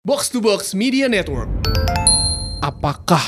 [0.00, 1.44] Box to Box Media Network.
[2.64, 3.20] Apakah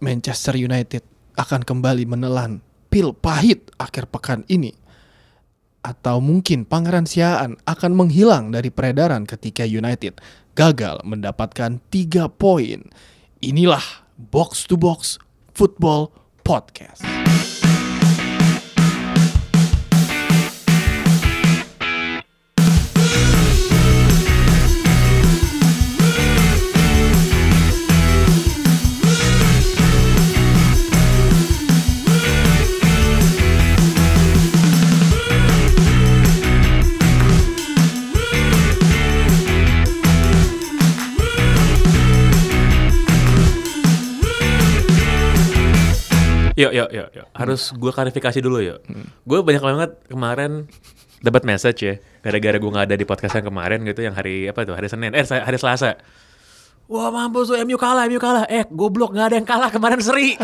[0.00, 1.04] Manchester United
[1.36, 4.72] akan kembali menelan pil pahit akhir pekan ini?
[5.84, 10.16] Atau mungkin Pangeran Siaan akan menghilang dari peredaran ketika United
[10.56, 12.88] gagal mendapatkan 3 poin?
[13.44, 15.20] Inilah Box to Box
[15.52, 16.08] Football
[16.40, 17.04] Podcast.
[46.58, 47.26] Yuk, yuk, yuk, yuk.
[47.38, 48.82] Harus gue klarifikasi dulu yuk.
[49.22, 50.66] Gue banyak banget kemarin
[51.22, 54.66] dapat message ya, gara-gara gue nggak ada di podcast yang kemarin gitu, yang hari apa
[54.66, 55.94] tuh, hari Senin, eh hari Selasa.
[56.88, 58.48] Wah mampus tuh MU kalah, MU kalah.
[58.48, 60.34] Eh goblok nggak ada yang kalah kemarin seri.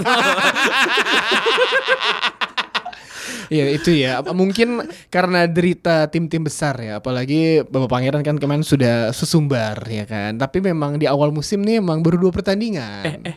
[3.53, 9.13] Iya itu ya mungkin karena derita tim-tim besar ya apalagi Bapak Pangeran kan kemarin sudah
[9.13, 13.37] sesumbar ya kan tapi memang di awal musim nih emang baru dua pertandingan eh,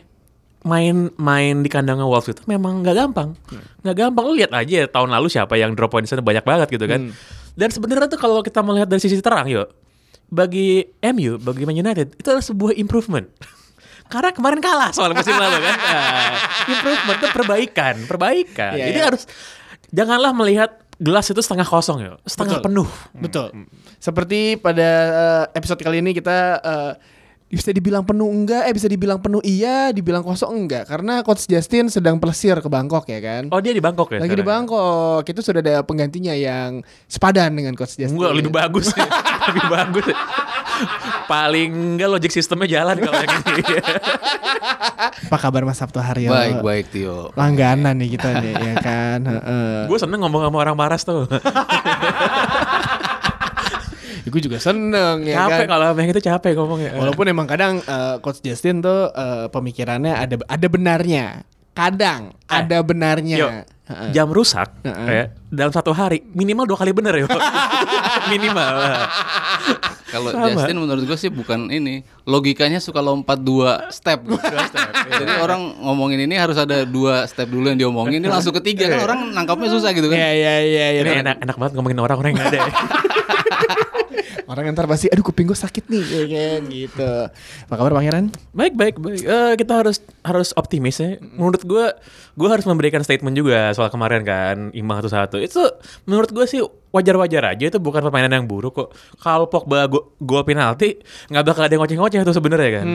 [0.66, 3.38] Main main di kandangnya Wolves itu memang nggak gampang,
[3.86, 4.24] nggak gampang.
[4.26, 7.14] Lu lihat aja tahun lalu siapa yang drop point di sana banyak banget gitu kan.
[7.54, 9.70] Dan sebenarnya tuh kalau kita melihat dari sisi terang yuk,
[10.28, 10.84] bagi
[11.14, 13.26] MU, bagi Man United itu adalah sebuah improvement.
[14.12, 15.76] Karena kemarin kalah soal musim lalu kan.
[15.88, 18.72] Nah, improvement itu perbaikan, perbaikan.
[18.76, 19.06] Iya, Jadi iya.
[19.06, 19.22] harus
[19.92, 22.66] janganlah melihat gelas itu setengah kosong ya, setengah Betul.
[22.66, 22.88] penuh.
[23.14, 23.48] Betul.
[24.02, 26.92] Seperti pada eh, episode kali ini kita eh,
[27.48, 30.84] bisa dibilang penuh enggak, eh bisa dibilang penuh iya, dibilang kosong enggak.
[30.84, 33.48] Karena Coach Justin sedang pelesir ke Bangkok ya kan.
[33.48, 34.20] Oh dia di Bangkok ya?
[34.20, 34.68] Lagi di sekarang?
[34.68, 35.24] Bangkok.
[35.24, 38.20] Itu sudah ada penggantinya yang sepadan dengan Coach Justin.
[38.20, 38.92] Enggak, lebih bagus.
[39.48, 40.12] lebih bagus.
[41.24, 43.76] Paling enggak logic sistemnya jalan kalau yang ini.
[45.32, 46.28] Apa kabar Mas Sabtu Haryo?
[46.28, 47.32] Baik baik Tio.
[47.32, 49.20] Langganan nih kita nih ya kan.
[49.24, 49.88] Heeh.
[49.88, 51.24] Gue seneng ngomong sama orang Maras tuh.
[54.28, 55.68] Gue juga seneng ya capek kan.
[55.70, 56.90] kalau yang itu capek ngomongnya.
[56.94, 61.42] Walaupun emang kadang eh, Coach Justin tuh eh, pemikirannya ada ada benarnya.
[61.72, 63.36] Kadang Eh, ada benarnya.
[63.38, 63.50] Yuk,
[63.88, 64.08] Heeh.
[64.10, 67.24] jam rusak ya, dalam satu hari minimal dua kali bener ya.
[68.32, 68.74] minimal.
[70.08, 70.32] Kalau.
[70.48, 74.24] Justin menurut gue sih bukan ini logikanya suka lompat dua step.
[74.24, 79.04] Jadi orang ngomongin ini harus ada dua step dulu yang diomongin, ini langsung ketiga kan
[79.04, 80.16] orang nangkapnya susah gitu kan.
[80.16, 81.00] Iya iya iya iya.
[81.04, 82.58] Ini enak enak banget ngomongin orang-orang yang nggak ada.
[82.58, 82.72] ya.
[84.50, 87.12] Orang ntar pasti aduh kuping gue sakit nih ya kan gitu.
[87.68, 88.32] Apa kabar Pangeran?
[88.50, 89.22] baik baik baik.
[89.22, 91.20] Eh, kita harus harus optimis ya.
[91.20, 91.86] Menurut gue,
[92.34, 95.36] gue harus memberikan statement juga soal kemarin kan imbang satu satu.
[95.36, 95.62] Itu
[96.04, 97.64] menurut gue sih wajar-wajar aja.
[97.68, 98.88] Itu bukan permainan yang buruk kok.
[99.18, 100.96] Kalau Pogba go- gol penalti
[101.28, 102.86] nggak bakal ada yang ngoceh-ngoceh itu sebenarnya kan.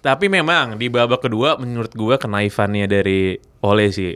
[0.00, 4.14] Tapi memang di babak kedua menurut gue kenaifannya dari Ole sih.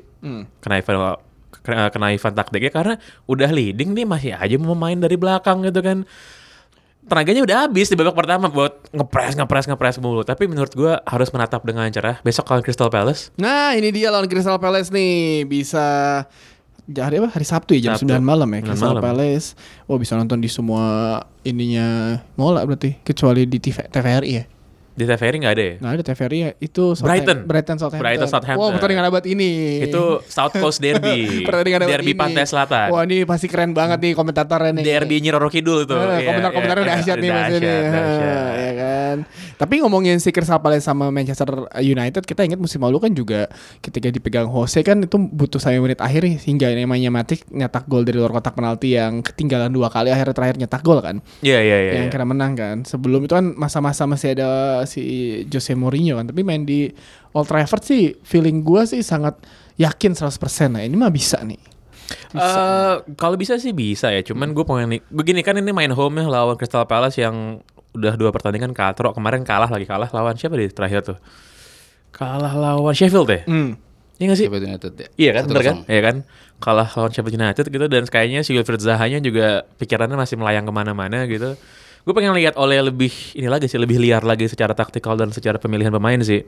[0.56, 1.20] Kenaifan kena-
[1.64, 2.94] kenaifan taktiknya karena
[3.24, 6.04] udah leading nih masih aja mau main dari belakang gitu kan
[7.04, 11.28] tenaganya udah habis di babak pertama buat ngepres ngepres ngepres mulu tapi menurut gua harus
[11.32, 15.84] menatap dengan cerah besok kalau Crystal Palace Nah ini dia lawan Crystal Palace nih bisa
[16.84, 17.32] hari apa?
[17.32, 18.12] Hari Sabtu ya jam Sabtu.
[18.12, 19.02] 9 malam ya 9 Crystal malam.
[19.04, 19.56] Palace.
[19.88, 24.44] Oh bisa nonton di semua ininya mola berarti kecuali di TV, TVRI ya.
[24.94, 27.38] Di TVRI nggak ada ya Nah ada TVRI ya itu Southampton- Brighton.
[27.44, 28.00] Brighton Southampton.
[28.00, 28.60] Brighton, Southampton.
[28.60, 29.52] Wow pertandingan abad ini.
[29.82, 31.18] itu South Coast Derby
[31.48, 32.20] pertandingan abad Derby ini.
[32.20, 34.84] Pantai Selatan Wah ini pasti keren banget nih komentatornya nih.
[34.84, 37.58] Derby Nyiroro Kidul tuh Eh, Iya, komentar-komentarnya dahsyat nih mas ini.
[37.60, 38.22] dahsyat, dahsyat.
[38.24, 39.16] Eh, ya kan.
[39.56, 43.46] Tapi ngomongin si Crystal Palace sama Manchester United, kita ingat musim lalu kan juga
[43.80, 48.02] ketika dipegang Jose kan itu butuh sampai menit akhir nih, hingga namanya Matic nyetak gol
[48.02, 51.18] dari luar kotak penalti yang ketinggalan dua kali akhirnya terakhir nyetak gol kan.
[51.40, 52.12] iya iya iya yang iya.
[52.12, 52.76] kira menang kan.
[52.82, 55.02] Sebelum itu kan masa-masa masih ada si
[55.48, 56.28] Jose Mourinho kan.
[56.30, 56.88] Tapi main di
[57.34, 59.40] Old Trafford sih feeling gua sih sangat
[59.74, 61.74] yakin 100% Nah ini mah bisa nih.
[62.34, 66.20] Eh, kalau bisa sih bisa ya cuman gue pengen nih begini kan ini main home
[66.20, 67.64] ya lawan Crystal Palace yang
[67.96, 71.18] udah dua pertandingan katrok kemarin kalah lagi kalah lawan siapa di terakhir tuh
[72.12, 73.70] kalah lawan Sheffield ya Hmm.
[74.14, 74.46] Iya gak sih?
[74.46, 75.08] Sheffield United ya.
[75.18, 75.76] Iya kan, bener kan?
[75.82, 75.90] 1-0.
[75.90, 76.16] Iya kan?
[76.62, 80.72] Kalah lawan Sheffield United gitu dan kayaknya si Wilfried Zahanya juga pikirannya masih melayang ke
[80.74, 81.58] mana-mana gitu.
[82.04, 85.56] Gue pengen lihat oleh lebih ini lagi sih, lebih liar lagi secara taktikal dan secara
[85.56, 86.44] pemilihan pemain sih.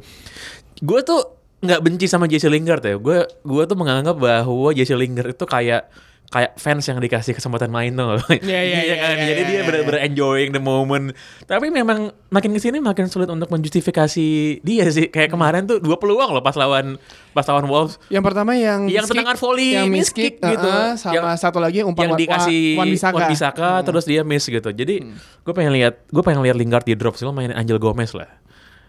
[0.84, 2.96] Gue tuh nggak benci sama Jesse Lingard ya.
[2.96, 5.88] Gue gue tuh menganggap bahwa Jesse Lingard itu kayak
[6.26, 8.18] kayak fans yang dikasih kesempatan main tuh.
[8.42, 9.14] Iya, iya, iya, kan.
[9.14, 9.62] iya, Jadi iya, dia iya.
[9.62, 11.14] bener-bener enjoying the moment.
[11.46, 14.26] Tapi memang makin ke sini makin sulit untuk menjustifikasi
[14.58, 15.06] dia sih.
[15.06, 16.98] Kayak kemarin tuh dua peluang loh pas lawan
[17.30, 18.02] pas lawan Wolves.
[18.10, 20.70] Yang pertama yang Yang tendangan volley, yang miss kick kick, gitu.
[20.98, 23.14] sama Yang- satu lagi yang umpan yang dikasih Wa- Wan Bisaka.
[23.14, 24.70] Wan Bisaka, terus dia miss gitu.
[24.74, 28.10] Jadi gue pengen lihat gue pengen lihat Lingard di drop sih lo main Angel Gomez
[28.18, 28.26] lah.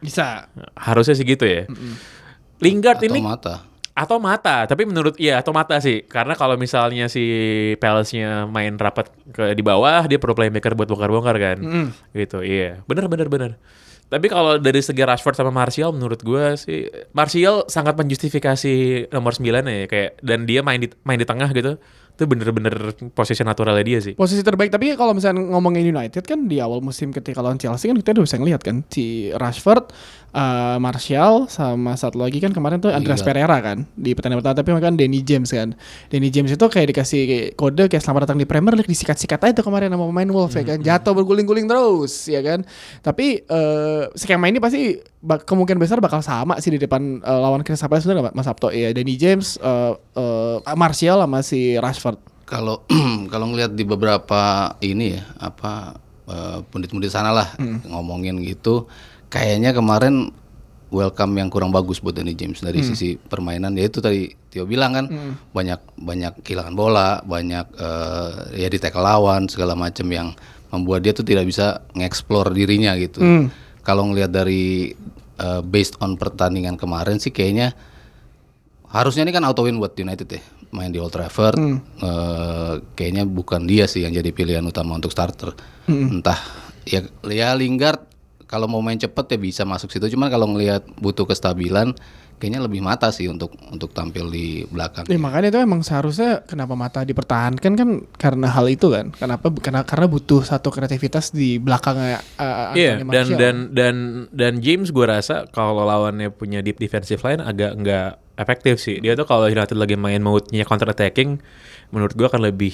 [0.02, 0.50] Bisa.
[0.74, 1.70] Harusnya sih gitu ya.
[2.62, 3.56] Lingard Atau ini mata.
[3.98, 6.06] atau mata, tapi menurut iya atau mata sih.
[6.06, 7.26] Karena kalau misalnya si
[7.82, 11.58] Palace-nya main rapat ke di bawah, dia perlu playmaker buat bongkar-bongkar kan.
[12.14, 12.82] Gitu, iya.
[12.86, 13.52] Bener bener bener.
[14.08, 19.68] Tapi kalau dari segi Rashford sama Martial menurut gua sih Martial sangat menjustifikasi nomor 9
[19.68, 21.76] ya kayak dan dia main di main di tengah gitu.
[22.16, 24.16] Itu bener-bener posisi naturalnya dia sih.
[24.16, 28.00] Posisi terbaik tapi kalau misalnya ngomongin United kan di awal musim ketika lawan Chelsea kan
[28.00, 29.92] kita udah bisa ngeliat kan si Rashford,
[30.34, 33.48] uh, Martial sama satu lagi kan kemarin tuh Andreas Lingard.
[33.48, 35.76] Pereira kan di pertandingan pertama tapi kan Danny James kan.
[36.10, 39.66] Danny James itu kayak dikasih kode kayak selamat datang di Premier League disikat-sikat aja tuh
[39.68, 40.80] kemarin sama pemain Wolves ya kan.
[40.82, 42.64] Jatuh berguling-guling terus ya kan.
[43.00, 47.62] Tapi uh, skema ini pasti bak- kemungkinan besar bakal sama sih di depan uh, lawan
[47.62, 52.18] Crystal Palace sebenarnya Mas Sabto ya Danny James, uh, uh, Martial sama si Rashford.
[52.48, 52.88] Kalau
[53.34, 56.00] kalau ngelihat di beberapa ini ya apa
[56.32, 57.52] eh, pundit-pundit sana lah
[57.84, 58.88] ngomongin gitu,
[59.28, 60.32] kayaknya kemarin
[60.88, 63.76] welcome yang kurang bagus buat Danny James dari sisi permainan.
[63.76, 65.06] Ya itu tadi Tio bilang kan
[65.52, 70.32] banyak banyak kehilangan bola, banyak eh, ya di tackle lawan segala macam yang
[70.72, 73.20] membuat dia tuh tidak bisa ngeksplor dirinya gitu.
[73.84, 74.96] Kalau ngelihat dari
[75.38, 77.76] eh, based on pertandingan kemarin sih kayaknya
[78.88, 80.40] harusnya ini kan auto win buat United ya
[80.72, 81.60] main di Old Trafford.
[82.00, 85.52] Eh, kayaknya bukan dia sih yang jadi pilihan utama untuk starter.
[86.16, 86.40] Entah
[86.88, 88.08] ya ya Lingard
[88.48, 91.92] kalau mau main cepet ya bisa masuk situ cuman kalau ngelihat butuh kestabilan
[92.38, 96.78] kayaknya lebih mata sih untuk untuk tampil di belakang Ya makanya itu emang seharusnya kenapa
[96.78, 99.10] mata dipertahankan kan karena hal itu kan.
[99.18, 103.96] Kenapa karena karena butuh satu kreativitas di belakangnya uh, Iya, dan dan dan
[104.30, 109.02] dan James gue rasa kalau lawannya punya deep defensive line agak nggak efektif sih.
[109.02, 111.42] Dia tuh kalau United lagi main mode-nya counter attacking,
[111.90, 112.74] menurut gue akan lebih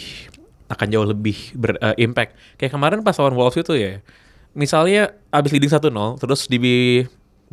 [0.68, 2.36] akan jauh lebih berimpact.
[2.60, 4.04] Kayak kemarin pas lawan Wolves itu ya.
[4.53, 7.01] Misalnya abis leading 1-0 terus di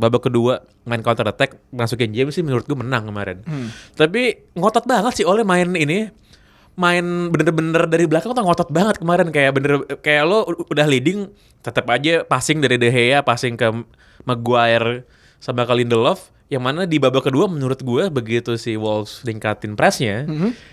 [0.00, 3.44] babak kedua main counter attack masukin James sih menurut gue menang kemarin.
[3.96, 6.12] Tapi ngotot banget sih oleh main ini
[6.76, 9.28] main bener-bener dari belakang tuh ngotot banget kemarin.
[9.32, 11.28] Kayak bener kayak lo udah leading
[11.60, 13.68] tetap aja passing dari De Gea passing ke
[14.24, 15.04] Maguire
[15.40, 16.32] sama ke Lindelof.
[16.50, 20.26] Yang mana di babak kedua menurut gue begitu si Wolves tingkatin pressnya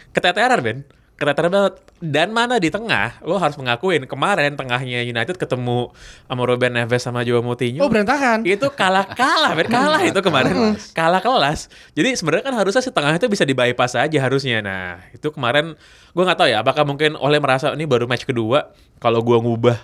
[0.09, 0.77] keteteran Ben
[1.17, 1.73] keteteran banget.
[1.97, 5.89] Dan mana di tengah lo harus mengakuin kemarin tengahnya United ketemu
[6.29, 7.81] sama Ruben Neves sama Joao Moutinho.
[7.81, 8.45] Oh berantakan.
[8.45, 10.77] itu kalah kalah Ben kalah itu kemarin.
[10.93, 11.73] Kalah kelas.
[11.97, 14.61] Jadi sebenarnya kan harusnya si tengah itu bisa di bypass aja harusnya.
[14.61, 15.73] Nah itu kemarin
[16.13, 18.69] gue nggak tahu ya apakah mungkin oleh merasa ini baru match kedua
[19.01, 19.77] kalau gue ngubah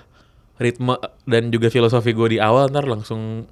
[0.62, 0.96] ritme
[1.26, 3.50] dan juga filosofi gue di awal ntar langsung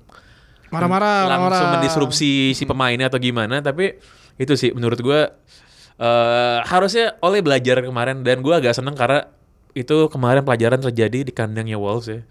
[0.71, 1.71] Marah-marah langsung orang-orang.
[1.83, 3.59] mendisrupsi si pemainnya atau gimana.
[3.59, 3.99] Tapi
[4.39, 5.19] itu sih menurut gue
[5.97, 9.27] eh harusnya oleh belajar kemarin dan gue agak seneng karena
[9.71, 12.21] itu kemarin pelajaran terjadi di kandangnya Wolves ya.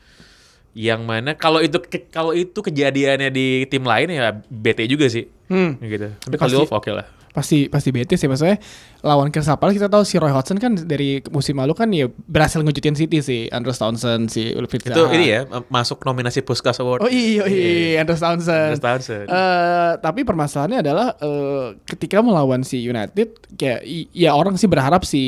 [0.71, 5.27] Yang mana kalau itu ke- kalau itu kejadiannya di tim lain ya BT juga sih.
[5.51, 5.77] Hmm.
[5.83, 6.15] gitu.
[6.15, 8.27] Tapi kalau Wolves oke lah Pasti pasti bete sih.
[8.27, 8.59] Maksudnya
[9.07, 12.59] lawan Crystal Palace kita tahu si Roy Hodgson kan dari musim lalu kan ya berhasil
[12.61, 13.47] ngejutin City sih.
[13.55, 17.07] Andrew Townsend si Ulfit itu ini ya masuk nominasi Puskas Award.
[17.07, 18.77] Oh iya iya Andrew Townsend.
[18.77, 19.27] Andrew Townsend.
[19.31, 23.81] Eh, tapi permasalahannya adalah eh, ketika melawan si United kayak
[24.11, 25.23] ya orang sih berharap si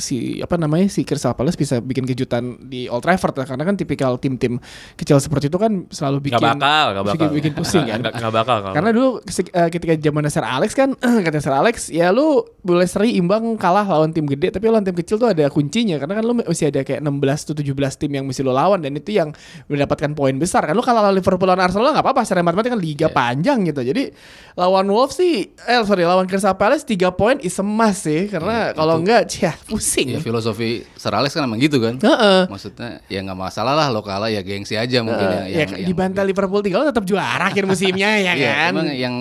[0.00, 3.46] si apa namanya si Crystal Palace bisa bikin kejutan di Old Trafford lah.
[3.46, 4.56] Karena kan tipikal tim-tim
[4.96, 7.14] kecil seperti itu kan selalu bikin Gak bakal, gak bakal.
[7.14, 8.00] bikin, bikin pusing kan.
[8.00, 8.74] Gak, gak bakal kalau.
[8.74, 10.96] Karena dulu eh, ketika zaman Sir Alex kan
[11.26, 14.96] kata Sir Alex ya lu boleh seri imbang kalah lawan tim gede tapi lawan tim
[14.96, 16.00] kecil tuh ada kuncinya.
[16.00, 18.96] Karena kan lu masih ada kayak 16 atau 17 tim yang mesti lu lawan dan
[18.96, 19.34] itu yang
[19.66, 20.64] mendapatkan poin besar.
[20.64, 23.84] Kan lu kalau lawan Liverpool lawan Arsenal nggak apa-apa secara matematik kan liga panjang gitu.
[23.84, 24.08] Jadi
[24.56, 27.58] lawan Wolves sih eh sorry lawan Crystal Palace 3 poin is
[27.98, 28.30] sih.
[28.30, 32.46] Karena kalau enggak cia pusing ya filosofi Sir Alex kan emang gitu kan Heeh.
[32.46, 36.22] maksudnya ya nggak masalah lah lo kalah ya gengsi aja mungkin Eh, ya, ya, dibantai
[36.22, 39.14] Liverpool 3 tetap juara akhir musimnya ya Iya, kan emang yang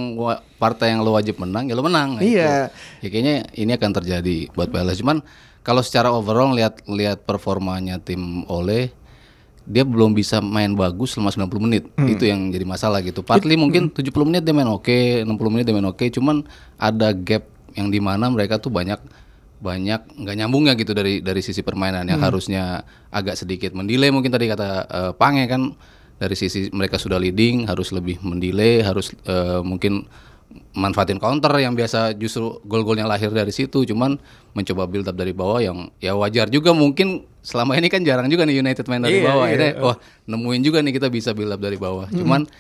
[0.60, 2.20] partai yang lo wajib menang ya lo menang.
[2.20, 2.70] Nah, Iya.
[3.00, 3.06] itu.
[3.06, 5.00] Ya kayaknya ini akan terjadi buat Palace.
[5.00, 5.24] Cuman
[5.64, 8.92] kalau secara overall lihat lihat performanya tim Ole
[9.70, 11.84] dia belum bisa main bagus selama 90 menit.
[11.94, 12.10] Hmm.
[12.10, 13.22] Itu yang jadi masalah gitu.
[13.22, 16.42] Partly mungkin 70 menit dia main oke, 60 menit dia main oke, cuman
[16.76, 17.46] ada gap
[17.78, 18.98] yang di mana mereka tuh banyak
[19.60, 24.48] banyak nggak nyambungnya gitu dari dari sisi permainan yang harusnya agak sedikit mendelay mungkin tadi
[24.48, 25.76] kata eh, Pange kan.
[26.20, 30.04] Dari sisi mereka sudah leading harus lebih mendelay harus eh, mungkin
[30.76, 33.88] manfaatin counter yang biasa justru gol-golnya lahir dari situ.
[33.88, 34.20] Cuman
[34.52, 38.44] mencoba build up dari bawah yang ya wajar juga mungkin selama ini kan jarang juga
[38.44, 39.46] nih United main dari Iya, bawah.
[39.48, 39.56] iya.
[39.56, 39.96] Akhirnya, wah
[40.28, 42.12] nemuin juga nih kita bisa build up dari bawah.
[42.12, 42.52] Cuman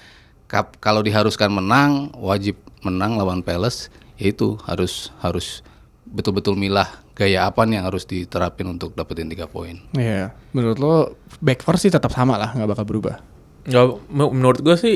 [0.48, 5.68] kap- kalau diharuskan menang wajib menang lawan Palace ya itu harus harus
[6.10, 10.34] betul-betul milah gaya apa nih yang harus diterapin untuk dapetin tiga poin Iya.
[10.51, 10.94] Menurut lo
[11.38, 13.22] back four sih tetap sama lah, nggak bakal berubah.
[13.63, 14.96] Nggak, men- menurut gue sih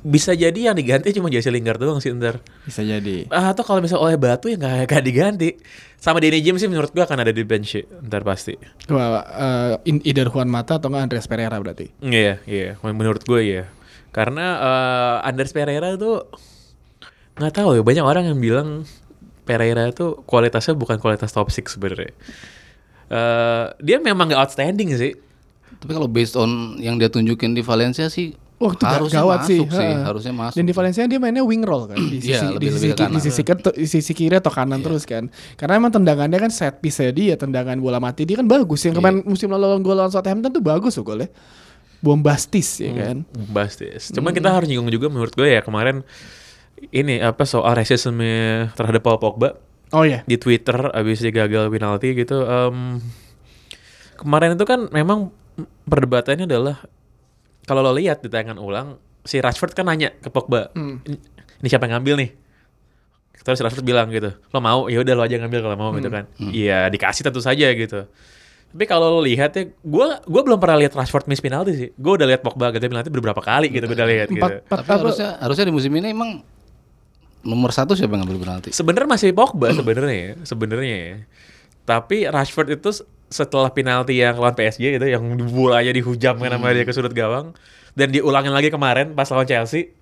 [0.00, 2.38] bisa jadi yang diganti cuma Jesse Lingard doang sih ntar.
[2.62, 3.26] Bisa jadi.
[3.28, 5.48] Ah, atau kalau misalnya oleh batu ya nggak nggak diganti.
[5.98, 8.54] Sama Danny James sih menurut gue akan ada di bench sih, ntar pasti.
[8.86, 11.90] Wah, eh, in- either Juan Mata atau nggak Andreas Pereira berarti.
[11.98, 12.78] Iya, iya.
[12.80, 13.64] Menurut gue iya.
[14.08, 16.22] Karena eh, Anders Pereira itu
[17.36, 18.68] nggak tahu ya banyak orang yang bilang
[19.46, 22.10] Pereira itu kualitasnya bukan kualitas top 6 sebenarnya.
[23.06, 25.14] Eh, dia memang nggak outstanding sih.
[25.76, 29.60] tapi kalau based on yang dia tunjukin di Valencia sih itu ga- harusnya gawat sih.
[29.60, 30.02] masuk sih, ha.
[30.04, 32.70] harusnya masuk Dan di Valencia dia mainnya wing roll kan di sisi Iya, di lebih-
[32.70, 33.12] sisi, lebih ke ki- di kanan.
[33.12, 33.22] Iya.
[33.22, 35.28] sisi, ke- di sisi kiri atau kanan terus kan.
[35.54, 38.80] Karena emang tendangannya kan set piece dia, tendangan bola mati dia kan bagus.
[38.80, 39.28] Yang kemarin Iya.
[39.28, 41.28] musim lalu lawan gol lawan Southampton tuh bagus loh golnya.
[41.98, 43.16] Bombastis ya kan.
[43.46, 44.08] Bastis.
[44.10, 46.00] Cuman kita harus nyinggung juga menurut gue ya kemarin
[46.90, 48.26] ini apa soal racisme
[48.72, 49.56] terhadap Paul Pogba
[49.90, 50.22] Oh iya.
[50.24, 52.42] di Twitter abis dia gagal penalti gitu.
[52.42, 52.98] em,
[54.16, 55.30] kemarin itu kan memang
[55.84, 56.82] perdebatannya adalah
[57.62, 61.18] kalau lo lihat di tayangan ulang si Rashford kan nanya ke Pogba, "Ini-
[61.56, 62.30] ini siapa yang ngambil nih?
[63.38, 66.26] Terus Rashford bilang gitu, lo mau ya udah lo aja ngambil kalau mau gitu kan.
[66.36, 68.10] Iya dikasih tentu saja gitu.
[68.66, 71.88] Tapi kalau lo lihat ya, gue gua belum pernah lihat Rashford miss penalti sih.
[71.92, 74.42] Gue udah lihat Pogba gagal penalti beberapa kali gitu, gue udah lihat gitu.
[74.42, 76.42] Empat, empat tapi harusnya harusnya di musim ini emang
[77.46, 81.16] nomor satu siapa yang ngambil penalti Sebenarnya masih Pogba sebenarnya ya, sebenarnya ya.
[81.86, 82.90] Tapi Rashford itu
[83.30, 87.54] setelah penalti yang lawan PSG itu yang bolanya dihujamkan sama dia ke sudut gawang
[87.94, 89.94] dan diulangin lagi kemarin pas lawan Chelsea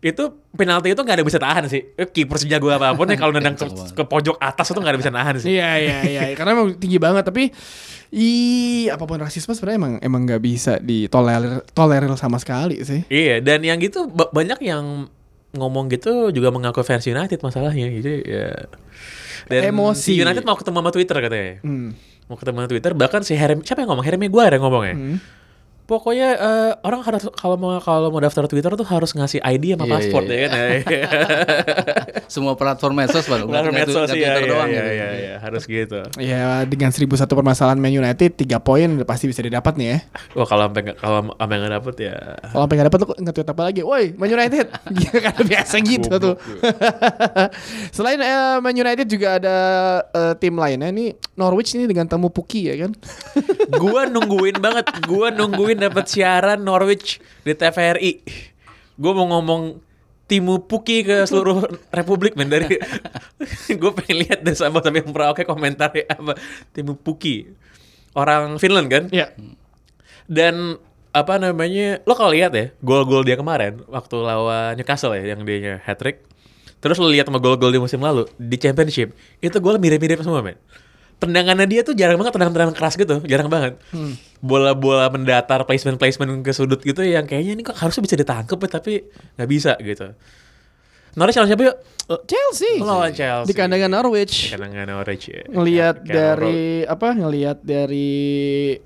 [0.00, 1.92] itu penalti itu nggak ada bisa tahan sih.
[1.92, 5.00] Eh, Kiper sejago apa pun ya kalau nendang ke, ke pojok atas itu nggak ada
[5.00, 5.52] bisa nahan sih.
[5.52, 7.52] Iya iya iya karena emang tinggi banget tapi
[8.10, 8.30] i
[8.88, 13.04] apa pun rasisme sebenarnya emang emang nggak bisa ditolerir tolerir sama sekali sih.
[13.12, 15.06] Iya, dan yang gitu ba- banyak yang
[15.50, 18.70] ngomong gitu juga mengaku fans United masalahnya gitu ya.
[19.50, 20.14] Dan Emosi.
[20.14, 21.54] si United mau ketemu sama Twitter katanya.
[21.66, 21.90] Hmm.
[22.30, 24.06] Mau ketemu sama Twitter bahkan si Herem siapa yang ngomong?
[24.06, 24.94] Herem Maguire yang ngomong ya.
[24.94, 25.16] Hmm.
[25.90, 29.84] Pokoknya eh, orang harus kalau mau kalau mau daftar Twitter tuh harus ngasih ID sama
[29.84, 30.60] Iya, paspor iya, ya kan.
[32.34, 33.42] semua platform medsos Pak.
[33.42, 34.92] Platform medsos iya, Twitter iya, doang iya, gitu.
[34.92, 35.98] iya, iya, harus gitu.
[36.16, 39.98] Ya dengan 1001 permasalahan Man United 3 poin udah pasti bisa didapat nih ya.
[40.32, 42.14] Wah kalau sampai nggak- kalau sampai nggak dapet ya
[42.46, 43.80] Kalau sampai nggak dapat lu nge-tweet apa lagi?
[43.82, 44.66] Woi, Man United.
[45.26, 46.34] Kan biasa gitu tuh.
[47.96, 48.30] Selain eh,
[48.60, 49.56] Man United juga ada
[50.06, 52.92] eh, tim lainnya nih Norwich ini dengan temu Puki ya kan.
[53.74, 58.12] gua nungguin banget, gua nungguin dapat siaran Norwich di TVRI.
[59.00, 59.80] Gua mau ngomong
[60.30, 62.78] Timu Puki ke seluruh Republik men dari
[63.82, 65.10] gue pengen lihat dari sama sampai yang
[65.42, 66.38] komentarnya apa
[66.70, 67.50] Timu Puki
[68.14, 69.34] orang Finland kan Iya.
[70.30, 70.78] dan
[71.10, 75.82] apa namanya lo kalau lihat ya gol-gol dia kemarin waktu lawan Newcastle ya yang dia
[75.82, 76.22] hat trick
[76.78, 79.10] terus lo lihat sama gol-gol di musim lalu di Championship
[79.42, 80.54] itu gol mirip-mirip semua men
[81.20, 83.76] tendangannya dia tuh jarang banget tendangan-tendangan keras gitu jarang banget
[84.40, 88.92] bola-bola mendatar placement-placement ke sudut gitu yang kayaknya ini kok harusnya bisa ditangkep ya tapi
[89.36, 90.16] nggak bisa gitu
[91.10, 91.76] Norwich lawan siapa yuk?
[92.26, 92.78] Chelsea.
[92.78, 93.50] Lo lawan Chelsea.
[93.50, 94.54] Di kandangnya Norwich.
[94.54, 95.42] Kandangnya Norwich ya.
[95.50, 98.10] ngelihat Kayak dari apa ngelihat dari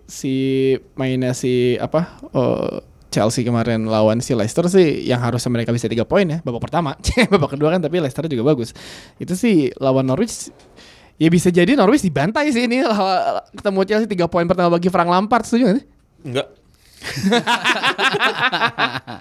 [0.08, 2.80] si mainnya si apa eh,
[3.14, 6.98] Chelsea kemarin lawan si Leicester sih yang harusnya mereka bisa tiga poin ya babak pertama
[7.32, 8.74] babak kedua kan tapi Leicester juga bagus
[9.22, 10.50] itu sih lawan Norwich
[11.14, 15.06] ya bisa jadi Norwich dibantai sih ini lawa- ketemu Chelsea tiga poin pertama bagi Frank
[15.06, 15.84] Lampard setuju gak sih?
[16.24, 16.46] Enggak.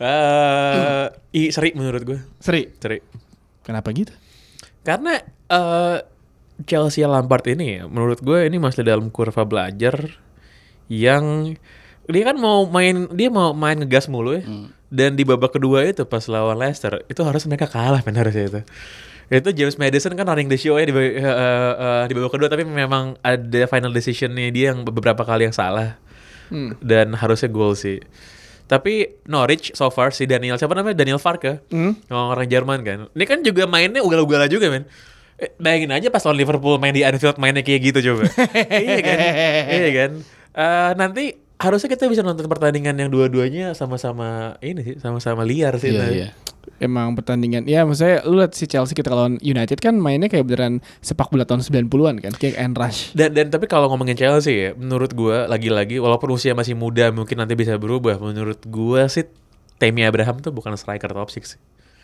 [0.00, 1.04] Eh,
[1.36, 2.18] i seri menurut gue.
[2.40, 2.96] Seri Seri.
[3.60, 4.10] kenapa gitu?
[4.80, 5.96] Karena eh
[6.64, 10.16] Chelsea Lampard ini menurut gue ini masih dalam kurva belajar
[10.88, 11.52] yang
[12.08, 14.42] dia kan mau main dia mau main ngegas mulu ya.
[14.88, 18.60] Dan di babak kedua itu pas lawan Leicester itu harus mereka kalah men harusnya itu.
[19.30, 22.34] Itu James Madison kan running the show ya di, ba- eh, eh, eh, di babak
[22.34, 25.96] kedua tapi memang ada final decisionnya dia yang beberapa kali yang salah.
[26.50, 26.74] Hmm.
[26.78, 28.02] Dan harusnya gol sih.
[28.66, 31.94] Tapi Norwich so far si Daniel siapa namanya Daniel Farke Hmm.
[32.06, 32.98] orang orang Jerman kan.
[33.10, 34.86] Ini kan juga mainnya ugal-ugalan juga men.
[35.38, 38.26] Eh, bayangin aja pas lawan Liverpool main di Anfield mainnya kayak gitu coba.
[38.82, 39.18] iya kan?
[39.70, 40.10] Iya kan?
[40.50, 41.24] Eh, nanti
[41.56, 45.92] harusnya kita bisa nonton pertandingan yang dua-duanya sama-sama ini sih, sama-sama liar sih.
[45.92, 46.10] Iya, Nah.
[46.10, 46.28] iya.
[46.80, 50.84] Emang pertandingan ya maksudnya lu lihat si Chelsea kita lawan United kan mainnya kayak beneran
[51.04, 54.70] sepak bola tahun 90-an kan kick and rush Dan dan tapi kalau ngomongin Chelsea ya,
[54.72, 58.16] menurut gua lagi-lagi walaupun usia masih muda mungkin nanti bisa berubah.
[58.20, 59.28] Menurut gua sih
[59.80, 61.60] Tammy Abraham tuh bukan striker top 6 sih.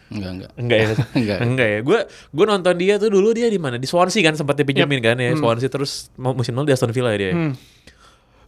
[0.07, 0.51] Enggak, enggak.
[0.55, 0.87] Enggak ya?
[1.19, 1.39] Enggak.
[1.43, 1.79] Enggak ya.
[1.83, 3.77] Gue gue nonton dia tuh dulu dia di mana?
[3.77, 5.35] Di Swansea kan sempat dipinjemin kan ya.
[5.35, 7.33] Swansea terus mau musim lalu di Aston Villa ya dia.
[7.35, 7.53] Hmm.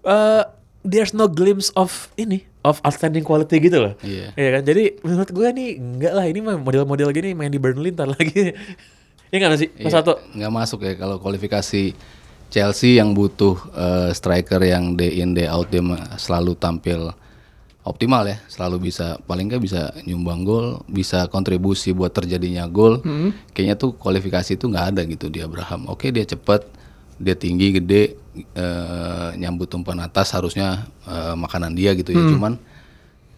[0.06, 0.42] Eh,
[0.82, 3.94] there's no glimpse of ini of outstanding quality gitu loh.
[4.02, 4.34] Iya.
[4.34, 4.62] Iya kan.
[4.66, 8.52] Jadi menurut gue nih enggak lah ini model-model gini main di Burnley ntar lagi.
[9.28, 9.68] Iya enggak sih?
[9.76, 10.14] Mas Iya, Sato.
[10.32, 11.92] nggak masuk ya kalau kualifikasi
[12.48, 15.84] Chelsea yang butuh eh, striker yang day in day out dia
[16.16, 17.12] selalu tampil
[17.84, 23.00] optimal ya, selalu bisa paling nggak bisa nyumbang gol, bisa kontribusi buat terjadinya gol.
[23.52, 25.88] Kayaknya tuh kualifikasi itu nggak ada gitu di Abraham.
[25.92, 26.64] Oke dia cepat,
[27.16, 32.22] dia tinggi, gede, eh, nyambut umpan atas harusnya eh, makanan dia gitu ya.
[32.34, 32.60] Cuman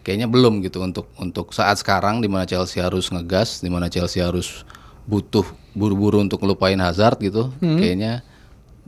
[0.01, 4.21] kayaknya belum gitu untuk untuk saat sekarang di mana Chelsea harus ngegas, di mana Chelsea
[4.21, 4.65] harus
[5.05, 5.45] butuh
[5.77, 7.53] buru-buru untuk ngelupain Hazard gitu.
[7.79, 8.25] Kayaknya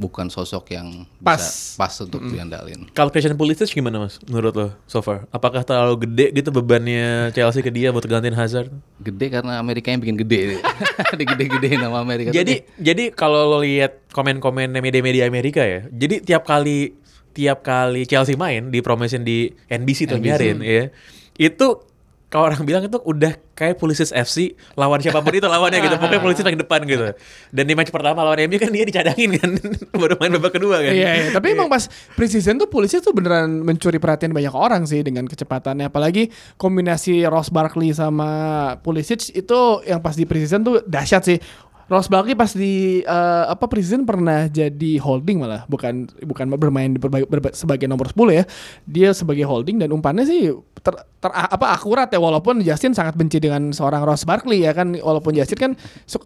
[0.04, 1.40] bukan sosok yang Pas.
[1.40, 2.92] bisa pas untuk diandalin.
[2.92, 4.20] Kalau Christian Pulisic gimana mas?
[4.28, 5.24] Menurut lo so far?
[5.32, 8.68] Apakah terlalu gede gitu bebannya Chelsea ke dia buat gantiin Hazard?
[9.00, 10.60] Gede karena Amerika yang bikin gede.
[11.20, 12.36] Digede-gedein sama Amerika.
[12.36, 17.00] Jadi jadi kalau lo lihat komen-komen media-media Amerika ya, jadi tiap kali
[17.32, 20.92] tiap kali Chelsea main di promotion di NBC tuh biarin ya,
[21.40, 21.93] itu
[22.34, 26.22] kalau orang bilang itu udah kayak Pulisic FC lawan siapa pun itu lawannya gitu, pokoknya
[26.26, 27.14] Pulisic paling depan gitu.
[27.54, 29.50] Dan di match pertama lawan MU kan dia dicadangin kan,
[30.02, 30.98] baru main babak kedua kan.
[30.98, 31.26] Iya, iya.
[31.30, 31.86] Tapi emang pas
[32.18, 35.94] preseason tuh polisi tuh beneran mencuri perhatian banyak orang sih dengan kecepatannya.
[35.94, 41.38] Apalagi kombinasi Ross Barkley sama Pulisic itu yang pas di preseason tuh dahsyat sih.
[41.86, 46.98] Ross Barkley pas di eh, apa preseason pernah jadi holding malah, bukan bukan bermain di
[46.98, 48.44] berbagai- berba- sebagai nomor 10 ya.
[48.84, 53.38] Dia sebagai holding dan umpannya sih ter, ter- apa akurat ya walaupun Justin sangat benci
[53.38, 55.72] dengan seorang Ross Barkley ya kan walaupun Justin kan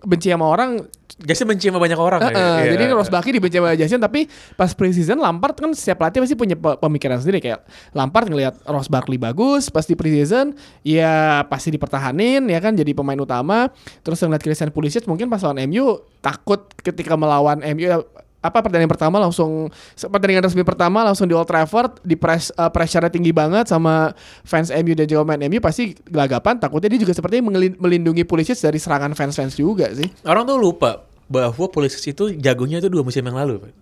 [0.04, 0.86] benci sama orang
[1.18, 2.20] Jadi benci sama banyak orang.
[2.22, 2.36] Eh, ya.
[2.36, 2.72] eh, Iya.
[2.76, 6.54] Jadi Ross Barkley dibenci sama Justin tapi pas preseason Lampard kan setiap pelatih pasti punya
[6.54, 12.46] pe- pemikiran sendiri kayak Lampard ngelihat Ross Barkley bagus pas di preseason ya pasti dipertahanin
[12.46, 15.86] ya kan jadi pemain utama terus ngeliat Christian Pulisic mungkin pas lawan MU
[16.20, 18.00] takut ketika melawan MU ya,
[18.38, 23.04] apa pertandingan pertama langsung pertandingan resmi pertama langsung di Old Trafford di press uh, pressure
[23.08, 27.50] tinggi banget sama fans MU dan juga main MU pasti gelagapan takutnya dia juga sepertinya
[27.50, 32.77] mengelin- melindungi Pulisic dari serangan fans-fans juga sih Orang tuh lupa bahwa Pulisic itu jagonya
[32.77, 33.60] itu dua musim yang lalu.
[33.60, 33.74] Pak.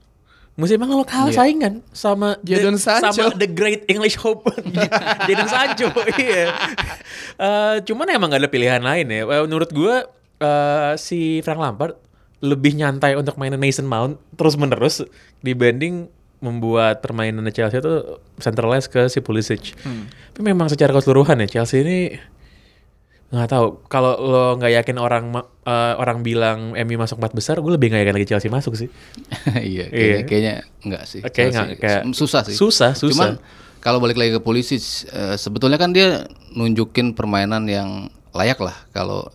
[0.56, 1.38] Musim yang lalu kalah Iya.
[1.38, 3.12] saingan sama Jadon Sancho.
[3.14, 4.48] sama the great English hope
[5.28, 5.92] Jadon Sancho.
[6.18, 6.56] iya.
[7.36, 9.22] Eh, cuman emang gak ada pilihan lain ya.
[9.22, 11.96] Eh, Menurut gua eh, si Frank Lampard
[12.40, 15.02] lebih nyantai untuk mainin Mason Mount terus menerus
[15.40, 17.94] dibanding membuat permainan Chelsea itu
[18.38, 19.74] centralized ke si Pulisic.
[20.30, 21.98] Tapi memang secara keseluruhan ya Chelsea ini
[23.26, 25.34] nggak tahu kalau lo nggak yakin orang
[25.66, 28.86] eh, orang bilang MU masuk empat besar gue lebih nggak yakin lagi Chelsea masuk sih
[29.58, 30.22] iya, Iya.
[30.22, 30.54] kayaknya, kayaknya
[30.86, 31.20] enggak sih.
[31.20, 31.50] Oke, Chelsea.
[31.58, 32.54] enggak, kayak- susah sih.
[32.54, 33.12] susah, susah.
[33.12, 33.32] Cuman
[33.82, 34.78] kalau balik lagi ke polisi
[35.10, 37.90] eh, sebetulnya kan dia nunjukin permainan yang
[38.32, 39.26] layak lah kalau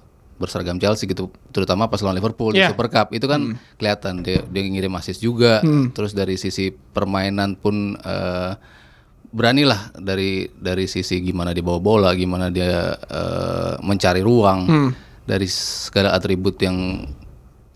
[0.41, 2.73] berseragam Chelsea gitu terutama pas lawan Liverpool di Iya.
[2.73, 3.45] Super Cup itu kan
[3.77, 5.61] kelihatan dia dia ngirim assist juga
[5.93, 8.53] terus dari sisi permainan pun eh,
[9.31, 14.65] beranilah dari dari sisi gimana dia bawa bola gimana dia eh, mencari ruang
[15.23, 17.07] dari segala atribut yang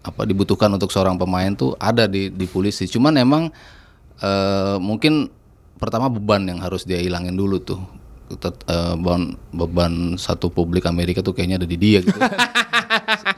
[0.03, 2.85] apa dibutuhkan untuk seorang pemain tuh ada di di polisi.
[2.85, 3.49] Cuman emang
[4.19, 5.31] eh, mungkin
[5.77, 7.81] pertama beban yang harus dia hilangin dulu tuh.
[8.25, 12.17] Tet- eh, beban beban satu publik Amerika tuh kayaknya ada di dia gitu.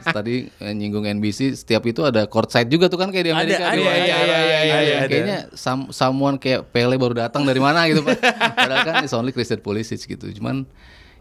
[0.06, 3.64] Tadi eh, nyinggung NBC, setiap itu ada courtside juga tuh kan kayak di Ada, Amerika.
[3.66, 4.06] ada, iya, wawancara.
[4.06, 4.62] iya, iya, iya, Ada.
[4.86, 5.08] iya, ada.
[5.10, 8.18] Kayaknya some- someone kayak Pele baru datang dari mana gitu Pak.
[8.56, 10.26] Padahal kan it's only Christian Pulisic gitu.
[10.38, 10.64] Cuman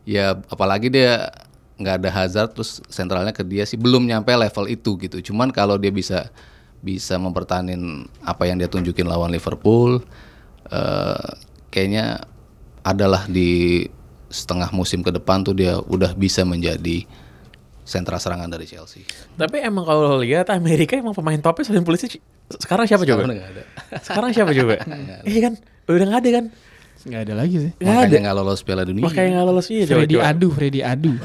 [0.05, 1.33] ya apalagi dia
[1.75, 5.33] nggak ada Hazard terus sentralnya ke dia sih belum nyampe level itu gitu.
[5.33, 6.29] Cuman kalau dia bisa
[6.79, 10.05] bisa mempertahankan apa yang dia tunjukin lawan Liverpool
[10.69, 11.27] eh,
[11.73, 12.21] kayaknya
[12.85, 13.81] adalah di
[14.29, 17.01] setengah musim ke depan tuh dia udah bisa menjadi
[17.85, 19.05] sentra serangan dari Chelsea.
[19.37, 22.21] tapi emang kalau lihat Amerika emang pemain topnya selain Pulisic.
[22.49, 23.25] Sekarang siapa coba?
[23.25, 23.63] Sekarang nggak ada.
[24.01, 24.73] sekarang siapa coba?
[25.29, 25.53] Iya kan?
[25.85, 26.45] Udah nggak ada kan
[27.05, 29.03] nggak ada lagi sih ada Makanya nggak lolos Piala Dunia.
[29.03, 31.13] makanya nggak lolos iya Freddy coba Adu Freddy Adu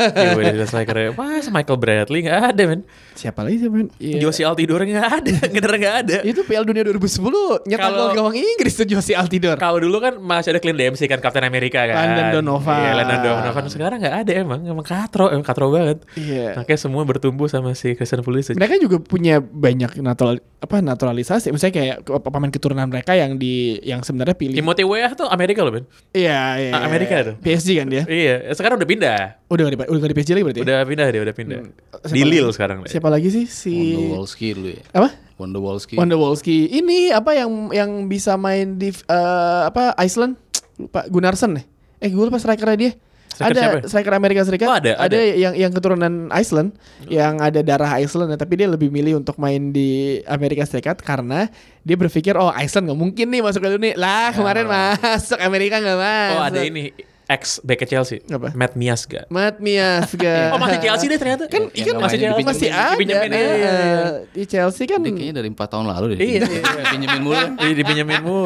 [0.00, 2.80] Coba dari strikernya Mas Michael Bradley nggak ada men
[3.12, 4.16] siapa lagi sih men Iya.
[4.18, 7.20] Josie Altidore nggak ada bener nggak ada itu Piala Dunia 2010
[7.66, 11.04] nyetak Kalau- gol gawang Inggris tuh Josie Altidore Kalau dulu kan masih ada Clint Dempsey
[11.04, 11.96] kan Kapten Amerika kan.
[11.96, 12.76] Landon Donovan.
[12.76, 13.62] Iya, Landon Donovan.
[13.68, 14.60] Sekarang nggak ada emang.
[14.62, 16.00] Emang katro, emang katro banget.
[16.14, 16.56] Iya.
[16.56, 18.56] Makanya semua bertumbuh sama si Christian Pulisic.
[18.56, 24.00] mereka juga punya banyak natural apa naturalisasi misalnya kayak pemain keturunan mereka yang di yang
[24.00, 25.84] sebenarnya pilih Timothy Weah tuh Amerika loh, Ben.
[26.10, 27.34] iya iya Ah, Amerika tuh.
[27.38, 29.20] PSG kan dia Iya, sekarang udah pindah.
[29.46, 31.60] udah gak di, udah nggak di PSG lagi berarti Udah pindah dia, udah pindah.
[32.00, 32.20] Siapa Di?
[32.22, 32.78] Lille sekarang.
[32.84, 34.82] siapa lagi sih si Wondowalski dulu ya.
[34.92, 35.94] apa Wondowalski.
[35.94, 40.36] Wondowalski ini apa yang yang bisa main di eh, apa Iceland
[40.76, 41.64] lupa Gunnarsson nih
[41.98, 42.92] eh gue lupa strikernya dia
[43.40, 43.88] Striker ada siapa?
[43.88, 44.68] striker Amerika Serikat.
[44.68, 45.16] Oh, ada, ada.
[45.16, 46.76] yang yang keturunan Iceland,
[47.08, 51.48] yang ada darah Iceland, tapi dia lebih milih untuk main di Amerika Serikat karena
[51.80, 53.94] dia berpikir oh Iceland nggak mungkin nih masuk ke dunia.
[53.96, 56.36] Lah kemarin masuk Amerika nggak masuk.
[56.36, 58.18] Oh ada ini ex back Chelsea.
[58.26, 58.50] Apa?
[58.52, 59.30] Matt Miasga.
[59.30, 60.50] Matt Miasga.
[60.50, 61.46] Oh masih Chelsea deh ternyata.
[61.46, 62.50] kan Yang ikan nggak masih main, Chelsea dipinjemin.
[62.50, 62.90] masih ada.
[62.92, 66.18] Dipinjemin, iya, iya, eh, Di Chelsea kan Dia kayaknya dari empat tahun lalu deh.
[66.18, 66.62] Iya, iya.
[66.90, 67.38] Pinjemin mulu.
[67.56, 68.38] Iya dipinjeminmu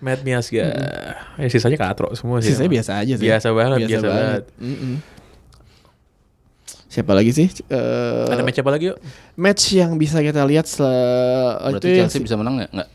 [0.00, 0.66] Matt Miasga.
[1.38, 2.50] Ya sisanya katro semua sih.
[2.50, 3.22] sisanya biasa aja sih.
[3.22, 4.42] Biasa banget, biasa banget.
[4.58, 4.94] Mm-mm.
[6.86, 7.50] Siapa lagi sih?
[7.66, 8.98] Eh, Ada match apa lagi yuk?
[9.34, 12.70] match yang bisa kita lihat se Berarti itu yang Chelsea bisa menang nggak?
[12.70, 12.88] Nggak.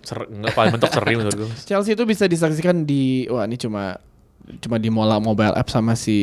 [0.00, 1.48] Ser enggak paling mentok seri menurut gue.
[1.68, 3.96] Chelsea itu bisa disaksikan di wah ini cuma
[4.60, 6.16] cuma di mola mobile app sama si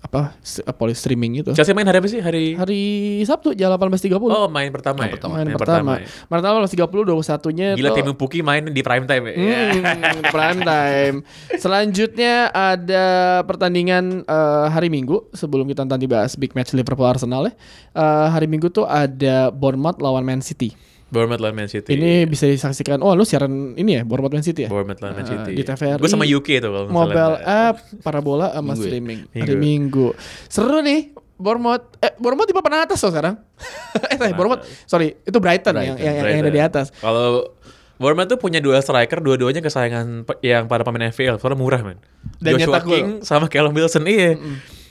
[0.00, 0.32] apa
[0.74, 1.52] poli streaming itu.
[1.52, 2.20] Chelsea main hari apa sih?
[2.24, 2.82] Hari Hari
[3.28, 4.16] Sabtu jam 18.30.
[4.16, 5.12] Oh main pertama ya?
[5.28, 6.00] main pertama.
[6.00, 6.08] ya.
[6.26, 9.34] Main pertama 18.30 21-nya Gila tim Puki main di prime time ya.
[9.36, 11.16] Hmm, prime time.
[11.60, 13.04] Selanjutnya ada
[13.44, 17.54] pertandingan eh, hari Minggu sebelum kita nanti bahas big match Liverpool Arsenal ya.
[17.92, 20.72] Eh, hari Minggu tuh ada Bournemouth lawan Man City.
[21.10, 21.90] Bournemouth lawan Man City.
[21.90, 23.02] Ini bisa disaksikan.
[23.02, 24.70] Oh, lu siaran ini ya Bournemouth Man City ya?
[24.70, 25.52] Bournemouth lawan Man Eh, City.
[25.52, 25.98] di TVRI.
[25.98, 28.86] Gue sama UK itu kalau Mobile app, parabola sama Minggu ya?
[28.86, 29.42] streaming Minggu.
[29.42, 30.06] hari Minggu.
[30.46, 31.00] Seru nih.
[31.40, 33.34] Bournemouth eh Bournemouth di papan atas loh sekarang.
[34.12, 34.62] eh sorry, Bournemouth.
[34.84, 36.86] Sorry, itu Brighton, yang, Brighton, yang, yang ada di atas.
[36.94, 37.56] Kalau
[37.96, 41.96] Bournemouth tuh punya dua striker, dua-duanya kesayangan yang para pemain FPL, soalnya murah man.
[42.40, 42.80] Dan Joshua.
[42.80, 44.36] King sama Callum Wilson, iya.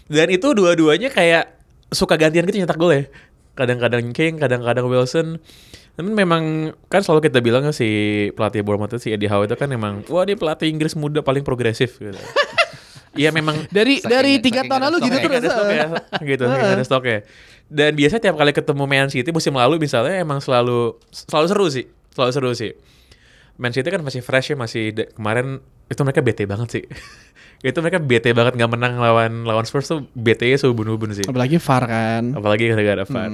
[0.05, 1.53] Dan itu dua-duanya kayak
[1.89, 3.05] suka gantian gitu nyetak gol ya.
[3.53, 5.37] Kadang-kadang King, kadang-kadang Wilson.
[5.91, 6.43] Tapi memang
[6.85, 7.87] kan selalu kita bilang si
[8.31, 11.41] pelatih Bournemouth itu si Eddie Howe itu kan memang wah dia pelatih Inggris muda paling
[11.41, 12.15] progresif gitu.
[13.11, 15.27] Iya memang Dari Saking- dari tiga tahun lalu gitu stoknya.
[15.33, 15.41] terus.
[15.41, 15.85] ada stok ya
[16.23, 16.43] gitu
[16.85, 17.17] stoknya
[17.67, 21.85] dan biasanya tiap kali ketemu Man City musim lalu misalnya emang selalu selalu seru sih
[22.09, 22.71] selalu seru sih
[23.57, 26.83] Man City kan masih fresh ya masih de- kemarin itu mereka bete banget sih
[27.67, 31.57] itu mereka bete banget nggak menang lawan lawan Spurs tuh bete nya subun-ubun sih Apalagi
[31.57, 32.23] VAR kan.
[32.31, 33.31] apalagi gara-gara VAR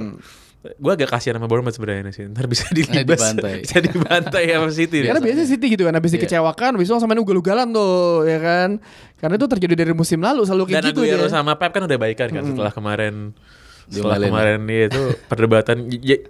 [0.64, 2.26] gue agak kasihan sama Bournemouth sebenarnya sih.
[2.26, 3.54] Ntar bisa dilibas dibantai.
[3.64, 6.18] bisa dibantai sama City Karena biasanya City gitu kan habis Iya.
[6.20, 8.70] dikecewakan langsung main ugal-ugalan tuh ya kan.
[9.16, 11.98] Karena itu terjadi dari musim lalu selalu kayak dan gitu Aguero sama Pep kan udah
[11.98, 13.14] baikan kan setelah kemarin.
[13.86, 14.28] Setelah Diomelin.
[14.34, 15.76] kemarin dia itu perdebatan.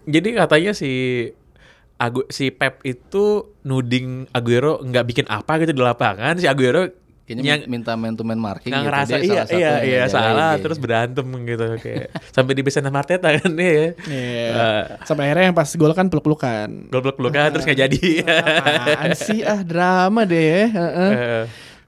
[0.04, 0.92] Jadi katanya si
[1.96, 6.36] Agu, si Pep itu nuding Aguero nggak bikin apa gitu di lapangan.
[6.36, 6.84] Si Aguero
[7.26, 8.80] Kayaknya yang minta man to man marking gitu.
[8.80, 13.28] ngerasa Dia iya salah iya iya salah terus berantem gitu kayak sampai dipisahin sama Arteta
[13.28, 14.46] kan dia ya Iya.
[14.46, 16.86] Eh, Sampai akhirnya yang pas gol kan peluk-pelukan.
[16.86, 20.64] gol peluk pelukan terus nggak jadi Apaan sih ah drama deh.
[20.64, 21.10] heeh.
[21.12, 21.44] Eh,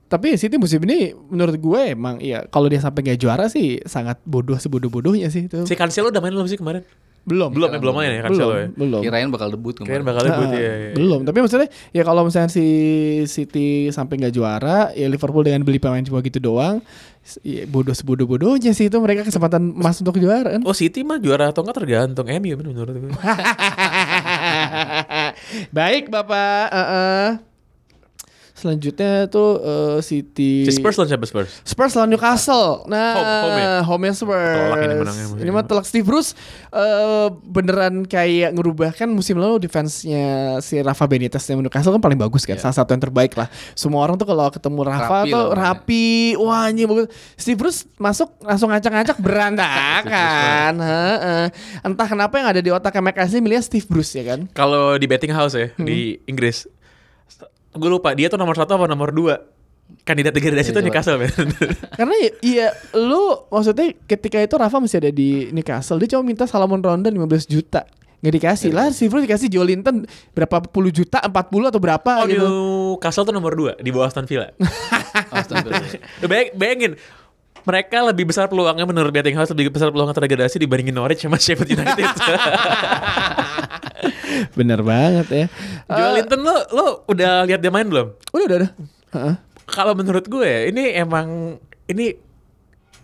[0.06, 4.18] Tapi City musim ini menurut gue emang iya kalau dia sampai nggak juara sih sangat
[4.24, 5.62] bodoh sebodoh-bodohnya sih itu.
[5.62, 6.82] si Cancelo udah main belum sih kemarin
[7.28, 7.52] Belum.
[7.52, 8.80] belum ya belum main ya Cancelo ya belum.
[8.80, 9.00] Belum.
[9.04, 10.04] Kirain bakal debut kirain kemarin.
[10.08, 10.90] bakal debut Ah, ya, ya.
[10.96, 12.64] Belum, tapi maksudnya ya kalau misalnya si
[13.28, 16.80] City sampai nggak juara, ya Liverpool dengan beli pemain cuma gitu doang,
[17.44, 20.64] ya bodoh sebodoh-bodohnya sih itu mereka kesempatan emas untuk juara kan.
[20.64, 23.12] Oh City mah juara atau enggak tergantung MU menurut gue.
[25.76, 27.28] Baik Bapak, eh, eh.
[28.58, 31.50] Selanjutnya tuh eh, City Si Spurs lawan siapa Spurs?
[31.62, 32.82] Spurs lawan Newcastle.
[32.90, 33.70] Nah, Home- home ya?
[33.86, 34.56] home Spurs.
[34.58, 36.34] Telak ini menangnya Ini mah telak Steve Bruce
[36.74, 42.18] eh, beneran kayak ngerubah kan musim lalu defense-nya si Rafa Benitez yang Newcastle kan paling
[42.18, 43.46] bagus kan, salah satu yang terbaik lah.
[43.72, 47.06] Semua orang tuh kalau ketemu Rafa Rapi tuh rapi, wah ini bagus.
[47.38, 50.72] Steve Bruce masuk langsung ngacak-ngacak berantakan.
[50.82, 51.44] Heeh.
[51.84, 54.48] Entah kenapa yang ada di otaknya McAsley milih Steve Bruce ya kan.
[54.52, 56.66] Kalau di betting house ya di Inggris,
[57.70, 59.34] gue lupa dia tuh nomor satu apa nomor dua
[60.04, 61.32] kandidat degradasi itu Iya, Newcastle men.
[61.98, 66.44] Karena ya, iya lu maksudnya ketika itu Rafa masih ada di Newcastle dia cuma minta
[66.44, 70.02] Salomon Rondon 15 juta nggak dikasih lah si Bruce dikasih Joe Linton
[70.34, 74.26] berapa puluh juta 40 atau berapa oh gitu Newcastle tuh nomor dua di bawah Aston
[74.26, 74.50] Villa.
[76.20, 76.92] Lu bayang- bayangin
[77.62, 81.68] mereka lebih besar peluangnya menurut betting house lebih besar peluang terdegradasi dibandingin Norwich sama Sheffield
[81.68, 82.08] United.
[84.58, 85.46] bener banget ya.
[85.86, 88.14] Joel Eh, Linton lo lo udah lihat dia main belum?
[88.30, 88.70] udah udah udah.
[89.14, 89.34] Heeh.
[89.64, 92.16] Kalau menurut gue ini emang ini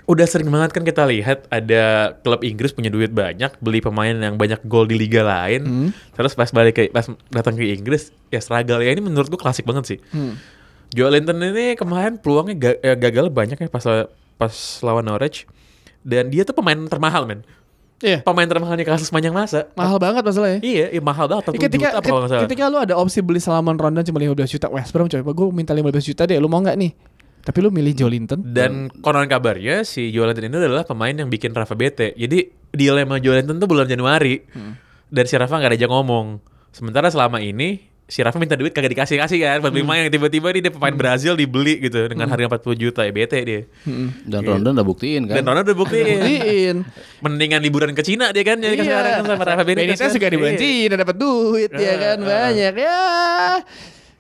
[0.05, 4.37] udah sering banget kan kita lihat ada klub Inggris punya duit banyak beli pemain yang
[4.37, 8.81] banyak gol di liga lain terus pas balik ke pas datang ke Inggris ya struggle
[8.81, 8.93] ya.
[8.93, 9.99] Ini menurut gue klasik banget sih.
[10.13, 10.37] Hmm.
[10.93, 13.85] Joel Linton ini kemarin peluangnya eh, gagal banyak ya pas
[14.37, 15.49] pas lawan Norwich.
[16.05, 17.41] Dan dia tuh pemain termahal men
[18.05, 21.65] iya pemain termahalnya kasus sepanjang masa mahal banget masalahnya iya, iya mahal banget Ya, 40
[21.65, 22.43] ketika juta kalau salah.
[22.45, 25.73] ketika lu ada opsi beli Salomon Rondon cuma 15 juta West Brom coba gue minta
[25.73, 26.93] 15 juta deh lu mau nggak nih
[27.45, 31.29] tapi lu milih Joe Linton Dan konon kabarnya si Joel Linton ini adalah pemain yang
[31.29, 32.17] bikin Rafa bete.
[32.17, 34.41] Jadi deal sama Joel Linton tuh bulan Januari.
[35.13, 36.41] Dan si Rafa nggak ada aja ngomong.
[36.73, 40.49] Sementara selama ini si Rafa minta duit kagak dikasih kasih kan buat beli main tiba-tiba
[40.51, 43.61] nih dia pemain Brazil dibeli gitu dengan harga 40 juta ya bete dia
[44.23, 45.35] Dan Ronaldo udah buktiin kan.
[45.35, 46.77] dan Ronaldo udah buktiin Buktiin.
[47.19, 48.85] mendingan liburan ke Cina dia kan jadi Iya.
[48.85, 50.13] sekarang kan sama Rafa Benitez, Benitez kan.
[50.13, 50.59] juga Iya.
[50.59, 52.27] Cina dapat duit ya kan ah.
[52.27, 53.01] banyak ya.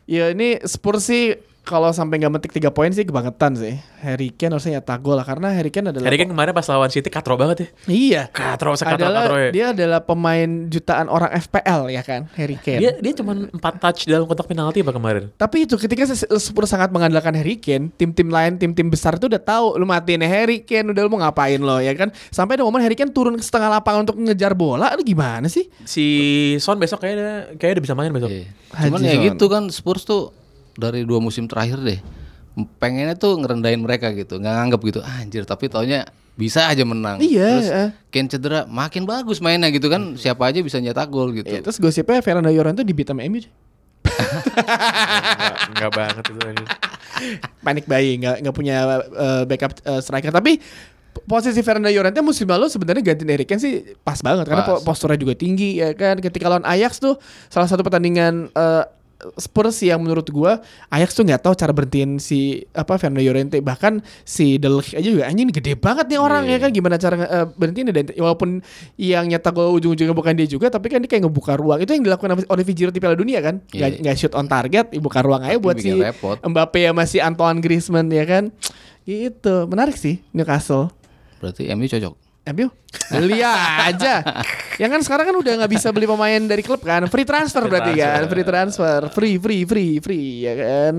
[0.06, 3.74] Ya ini Spurs sih kalau sampai nggak metik 3 poin sih kebangetan sih.
[3.98, 6.86] Harry Kane harusnya nyetak gol lah karena Harry Kane adalah Hari kan kemarin pas lawan
[6.86, 8.22] City katro banget ya Iya.
[8.28, 12.78] katro sekatro adalah katro ya dia adalah pemain jutaan orang FPL ya kan Harry Kane.
[12.78, 16.04] dia dia cuma 4 touch dalam kotak penalti apa kemarin Tapi itu ketika
[16.36, 20.60] Spurs sangat mengandalkan Harry Kane, tim-tim lain, tim-tim besar itu udah tahu lu matiin Harry
[20.60, 22.12] Kane, udah lu mau ngapain lo ya kan?
[22.28, 25.64] Sampai ada momen Harry Kane turun ke setengah lapangan untuk ngejar bola, lu gimana sih?
[25.82, 26.04] si
[26.60, 28.46] Son besok kayaknya kayaknya udah bisa main besok Iya.
[28.84, 29.24] Cuman Haji ya Son.
[29.24, 30.43] gitu kan Spurs tuh
[30.74, 32.00] dari dua musim terakhir deh
[32.78, 35.00] pengennya tuh ngerendahin mereka gitu, nggak nganggap gitu.
[35.02, 36.06] Anjir, tapi taunya
[36.38, 37.18] bisa aja menang.
[37.18, 37.88] Iya, Terus eh.
[38.14, 40.14] Kane cedera, makin bagus mainnya gitu kan.
[40.14, 41.50] Siapa aja bisa nyetak gol gitu.
[41.50, 43.42] Ya, terus gosipnya Fernando Llorente di sama MU.
[44.04, 46.68] Enggak, enggak banget itu anjir.
[47.62, 50.30] Panik bayi, nggak nggak punya eh, backup eh, striker.
[50.30, 50.58] Tapi
[51.26, 54.78] posisi Fernando Llorente musim lalu sebenarnya gantiin Kane sih pas banget karena Pas.
[54.78, 56.22] po- posturnya juga tinggi ya kan.
[56.22, 57.18] Ketika lawan Ajax tuh
[57.50, 58.84] salah satu pertandingan eh,
[59.34, 63.58] Spurs yang menurut gua Ajax tuh nggak tahu cara berhentiin si apa Fernando Llorente.
[63.58, 66.70] Bahkan si Del aja juga anjing gede banget nih orang ya kan?
[66.70, 68.60] gimana cara uh, berhentiin dan walaupun
[68.96, 71.78] yang nyetak gol ujung-ujungnya bukan dia juga tapi kan dia kayak ngebuka ruang.
[71.78, 73.62] Itu yang dilakukan Olivier Giroud di Piala Dunia kan?
[73.70, 74.00] Nggak Iya.
[74.02, 76.36] nggak shoot on target buka ruang aja Tapi buat si repot.
[76.42, 78.50] Mbappe sama si Antoine Griezmann ya kan?
[79.04, 79.54] Gitu.
[79.68, 80.88] Menarik sih Newcastle.
[81.38, 82.23] Berarti MU cocok.
[82.52, 82.68] MU
[83.08, 84.20] beli aja.
[84.76, 87.08] Yang kan sekarang kan udah nggak bisa beli pemain dari klub kan.
[87.08, 88.28] Free transfer berarti kan.
[88.28, 89.00] free transfer.
[89.12, 90.94] Free free free free ya kan?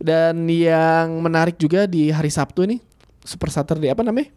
[0.00, 2.80] Dan yang menarik juga di hari Sabtu ini
[3.20, 4.32] Super Saturday apa namanya?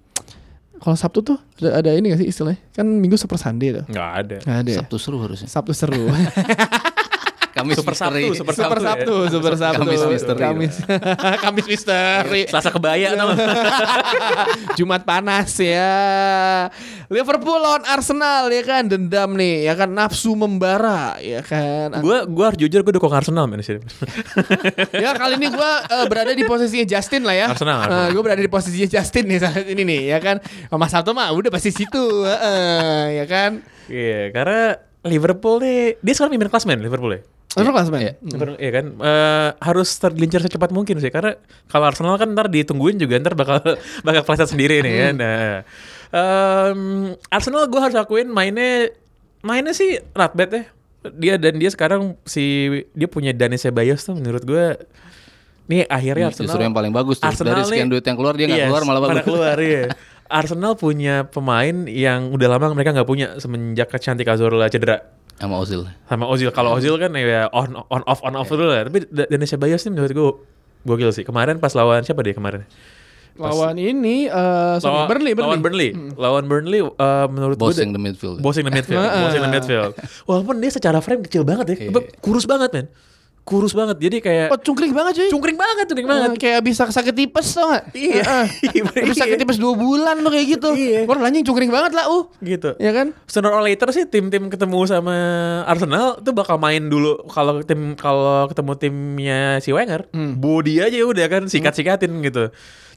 [0.81, 2.57] Kalau Sabtu tuh ada, ada ini gak sih istilahnya?
[2.73, 3.85] Kan Minggu Super Sunday tuh.
[3.85, 4.37] Enggak ada.
[4.41, 4.71] Nggak ada?
[4.81, 5.47] Sabtu seru harusnya.
[5.47, 6.09] Sabtu seru
[7.62, 8.24] Kamis Super misteri.
[8.26, 9.30] Sabtu, Super Super Sabtu ya.
[9.30, 10.41] Super Sabtu Kamis misteri.
[10.41, 10.76] Kamis
[11.45, 13.38] Kamis misteri Selasa kebaya nggak?
[14.78, 15.93] Jumat panas ya.
[17.12, 22.02] Liverpool lawan Arsenal ya kan dendam nih ya kan nafsu membara ya kan.
[22.02, 23.86] Gue gue harus jujur gue dukung Arsenal men sini.
[25.04, 25.71] ya kali ini gue
[26.10, 27.45] berada di posisinya Justin lah ya.
[27.54, 28.08] Arsenal, Arsenal.
[28.10, 30.41] gue berada di posisinya Justin nih saat ini nih ya kan.
[30.74, 33.62] Mas Sabtu mah udah pasti situ heeh, ya kan.
[33.91, 34.63] Iya, karena
[35.04, 37.21] Liverpool nih dia sekarang pemimpin klasmen Liverpool ya.
[37.53, 37.99] Liverpool klasmen.
[37.99, 38.13] Iya.
[38.21, 41.35] Liverpool, Iya kan, Eh, harus tergelincir secepat mungkin sih karena
[41.65, 43.59] kalau Arsenal kan ntar ditungguin juga ntar bakal
[44.07, 45.13] bakal pleset sendiri nih kan.
[45.15, 45.55] Nah,
[46.09, 46.79] em,
[47.27, 48.91] Arsenal gue harus akuin mainnya
[49.41, 50.63] mainnya sih not bad ya.
[51.11, 54.65] Dia dan dia sekarang si dia punya Dani Ceballos tuh menurut gue
[55.67, 57.31] nih akhirnya Arsenal Justru yang paling bagus tuh.
[57.31, 59.23] Dari sekian nih- duit yang keluar dia nggak Yes, keluar malah bagus.
[59.23, 59.83] keluar iya.
[60.31, 65.03] Arsenal punya pemain yang udah lama mereka nggak punya semenjak Cantik Cazorla cedera
[65.41, 65.82] Sama Ozil.
[66.06, 66.49] sama Ozil.
[66.51, 68.86] Kalau Ozil kan ya on on off on off dulu lah.
[68.86, 70.30] Tapi Da- Dani Ceballos nih menurut gue
[70.84, 71.25] gokil sih.
[71.25, 72.62] Kemarin pas lawan siapa dia kemarin?
[73.32, 75.47] Lawan ini eh sorry, Burnley, Burnley.
[75.47, 75.89] Lawan Burnley.
[76.13, 78.38] Lawan Burnley eh, menurut gue Bossing the midfield.
[78.38, 79.93] Bossing the midfield, bossing the midfield.
[80.30, 82.06] Walaupun dia secara frame kecil banget ya, Iya.
[82.19, 82.86] kurus banget men,
[83.41, 83.97] kurus banget.
[83.97, 85.30] Jadi kayak Oh cungkring banget cuy.
[85.30, 86.30] cungkring banget, cungkring banget.
[86.38, 87.89] kayak bisa sakit tipes tau gak?
[87.91, 88.21] Iya.
[88.45, 88.45] Heeh.
[89.04, 90.69] bisa sakit tipes 2 bulan tuh kayak gitu.
[90.71, 91.10] Iya.
[91.10, 92.30] Anjing cungkring banget lah uh.
[92.39, 92.77] gitu.
[92.77, 93.17] Ya kan?
[93.25, 95.15] Sooner or later sih tim-tim ketemu sama
[95.65, 100.38] Arsenal tuh bakal main dulu kalau tim kalau ketemu timnya si Wenger, Hmm.
[100.38, 102.49] body aja udah kan sikat-sikatin gitu.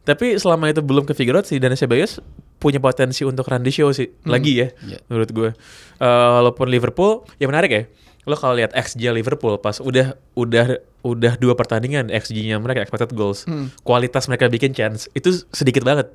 [0.03, 2.21] Tapi selama itu belum ke figure out si Dani Ceballos
[2.55, 4.99] punya potensi untuk run the show sih lagi ya Iya.
[5.07, 5.51] menurut gue.
[5.97, 7.83] Eh, walaupun Liverpool ya menarik ya.
[8.25, 13.45] Lo kalau lihat XG Liverpool pas udah udah udah dua pertandingan XG-nya mereka expected goals,
[13.85, 16.09] kualitas mereka bikin chance itu sedikit banget.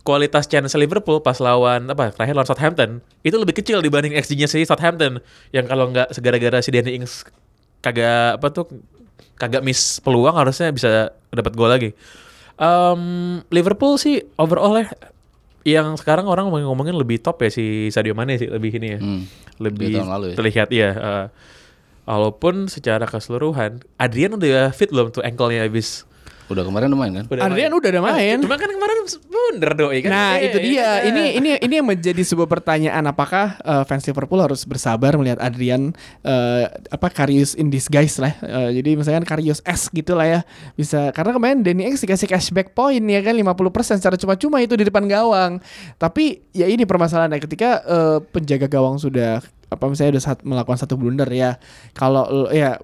[0.00, 2.90] Kualitas chance Liverpool pas lawan apa terakhir lawan Southampton
[3.26, 5.20] itu lebih kecil dibanding XG-nya si Southampton.
[5.52, 7.26] Yang kalau nggak segara-gara si Danny Ings
[7.84, 8.66] kagak apa tuh
[9.36, 11.90] kagak miss peluang harusnya bisa dapat gol lagi.
[12.56, 13.02] Em,
[13.52, 14.88] Liverpool sih overall ya
[15.66, 19.00] yang sekarang orang ngomongin lebih top ya si Sadio Mane sih lebih ini ya.
[19.02, 19.26] Hmm.
[19.58, 20.34] Lebih tahun lalu ya.
[20.38, 20.90] terlihat ya.
[20.94, 21.26] eh,
[22.06, 26.06] walaupun secara keseluruhan Adrian udah fit belum tuh ankle-nya habis.
[26.46, 27.24] Udah kemarin udah main kan?
[27.26, 28.36] Udah Adrian udah ada main.
[28.38, 30.10] Cuma kan kemarin blunder doi kan.
[30.10, 31.02] Nah Eh, itu dia.
[31.02, 31.10] eh.
[31.10, 33.02] Ini ini ini yang menjadi sebuah pertanyaan.
[33.04, 35.90] Apakah eh, fans Liverpool harus bersabar melihat Adrian
[36.22, 38.34] eh, apa Karius in disguise lah.
[38.38, 40.40] Eh, jadi misalkan Karius S gitu lah ya.
[40.72, 44.84] Bisa karena kemarin Danny Ings dikasih cashback point ya kan 50% secara cuma-cuma itu di
[44.84, 45.58] depan gawang.
[45.96, 50.94] Tapi ya ini permasalahannya ketika eh, penjaga gawang sudah apa misalnya udah saat melakukan satu
[50.94, 51.58] blunder ya.
[51.90, 52.22] Kalau
[52.54, 52.78] ya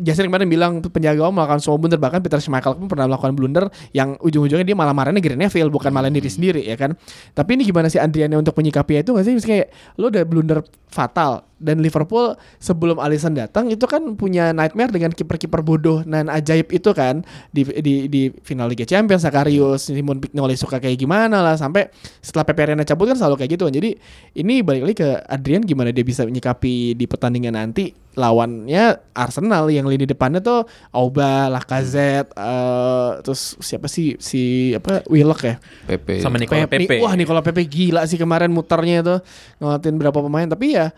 [0.00, 2.00] Jason kemarin bilang penjaga gawang melakukan semua blunder.
[2.00, 5.92] Bahkan Peter Schmeichel pun pernah melakukan blunder yang ujung-ujungnya dia malah marahnya Gary Neville bukan
[5.92, 6.96] malah diri sendiri ya kan?
[7.36, 9.34] Tapi ini gimana sih Adriannya untuk menyikapi itu nggak sih?
[9.36, 9.68] Misalnya kayak
[10.00, 15.62] lo udah blunder fatal Dan Liverpool sebelum Alisson datang itu kan punya nightmare dengan kiper-kiper
[15.62, 17.22] bodoh dan ajaib itu kan
[17.54, 22.42] di di di final Liga Champions Sakarius, Simon Pignoli suka kayak gimana lah sampai setelah
[22.42, 23.74] Pepe Reina cabut kan selalu kayak gitu kan.
[23.74, 23.94] Jadi
[24.36, 29.88] ini balik lagi ke Adrian gimana dia bisa menyikapi di pertandingan nanti lawannya Arsenal yang
[29.88, 35.56] lini depannya tuh Auba, Lacazette, eh, terus siapa sih si apa Willock ya?
[35.88, 36.20] PP.
[36.20, 36.84] Sama Nicola Pepe.
[36.84, 36.96] Pepe.
[37.00, 39.16] Wah Nicola Pepe gila sih kemarin muternya itu
[39.60, 40.92] ngelatin berapa pemain tapi ya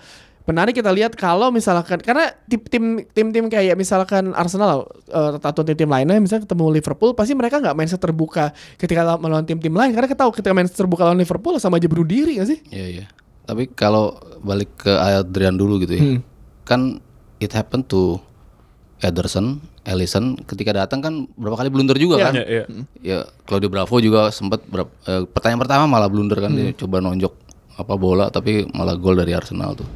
[0.45, 5.65] menarik kita lihat kalau misalkan karena tim tim tim tim kayak misalkan Arsenal eh, atau
[5.65, 8.45] tim tim lainnya misalnya ketemu Liverpool pasti mereka nggak main terbuka
[8.77, 11.81] ketika lawan- melawan tim tim lain karena kita tahu ketika main terbuka lawan Liverpool sama
[11.81, 12.59] aja bunuh diri gak sih?
[12.69, 13.05] Iya iya.
[13.45, 16.05] Tapi kalau balik ke Adrian dulu gitu ya,
[16.63, 16.97] kan
[17.37, 18.17] it happened to
[19.01, 22.25] Ederson, Ellison ketika datang kan berapa kali blunder juga Iya.
[22.25, 22.33] kan?
[22.35, 22.65] Iya, iya.
[23.01, 27.33] Ya Claudio Bravo juga sempat eh, pertanyaan pertama malah blunder kan dia coba nonjok
[27.75, 29.89] apa bola tapi malah gol dari Arsenal tuh.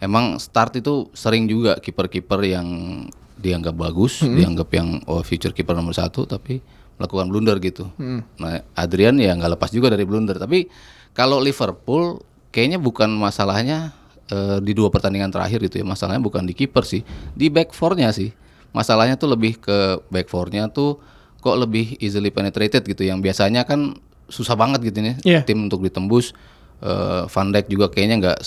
[0.00, 2.68] Emang start itu sering juga kiper-kiper yang
[3.36, 6.60] dianggap bagus, dianggap yang oh future kiper nomor satu tapi
[6.96, 7.88] melakukan blunder gitu.
[8.36, 10.36] Nah Adrian ya nggak lepas juga dari blunder.
[10.36, 10.68] Tapi
[11.12, 13.92] kalau Liverpool kayaknya bukan masalahnya
[14.28, 17.00] eh, di dua pertandingan terakhir itu ya masalahnya bukan di kiper sih,
[17.32, 18.32] di back four-nya sih.
[18.72, 20.96] Masalahnya tuh lebih ke back four-nya tuh
[21.40, 23.96] kok lebih easily penetrated gitu yang biasanya kan
[24.30, 25.40] susah banget gitu nih Iya.
[25.44, 26.32] tim untuk ditembus.
[26.80, 28.38] Eh, Van Dijk juga kayaknya nggak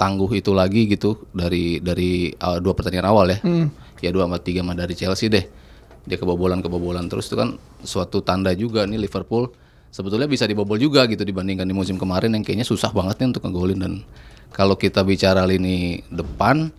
[0.00, 3.38] setangguh itu lagi gitu dari dari uh, dua pertandingan awal ya.
[4.00, 5.44] Ya dua sama tiga sama dari Chelsea deh.
[6.08, 9.52] Dia kebobolan kebobolan terus itu kan suatu tanda juga nih Liverpool
[9.92, 13.44] sebetulnya bisa dibobol juga gitu dibandingkan di musim kemarin yang kayaknya susah banget nih untuk
[13.44, 13.92] ngegolin dan
[14.56, 16.72] kalau kita bicara lini depan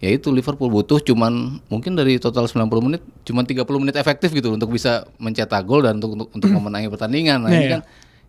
[0.00, 4.56] ya itu Liverpool butuh cuman mungkin dari total 90 menit cuman 30 menit efektif gitu
[4.56, 7.44] untuk bisa mencetak gol dan untuk untuk, untuk memenangi pertandingan.
[7.44, 7.72] Nah, Iya, ini iya.
[7.76, 7.80] kan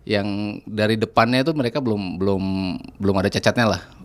[0.04, 0.28] yang
[0.68, 2.44] dari depannya itu mereka belum belum
[3.00, 4.03] belum ada cacatnya lah.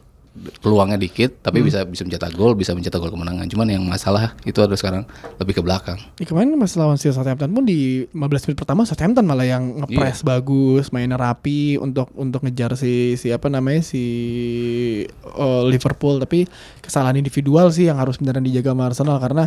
[0.63, 3.47] Peluangnya dikit tapi bisa bisa mencetak gol, bisa mencetak gol kemenangan.
[3.51, 5.05] Cuman yang masalah itu ada sekarang
[5.39, 5.99] lebih ke belakang.
[6.19, 10.23] Ya, kemarin pas lawan si Southampton pun di 15 menit pertama Southampton malah yang ngepres
[10.23, 14.05] bagus, mainnya rapi untuk untuk ngejar si si apa namanya si
[15.13, 16.47] eh, Liverpool tapi
[16.81, 19.45] kesalahan individual sih yang harus beneran dijaga sama Arsenal karena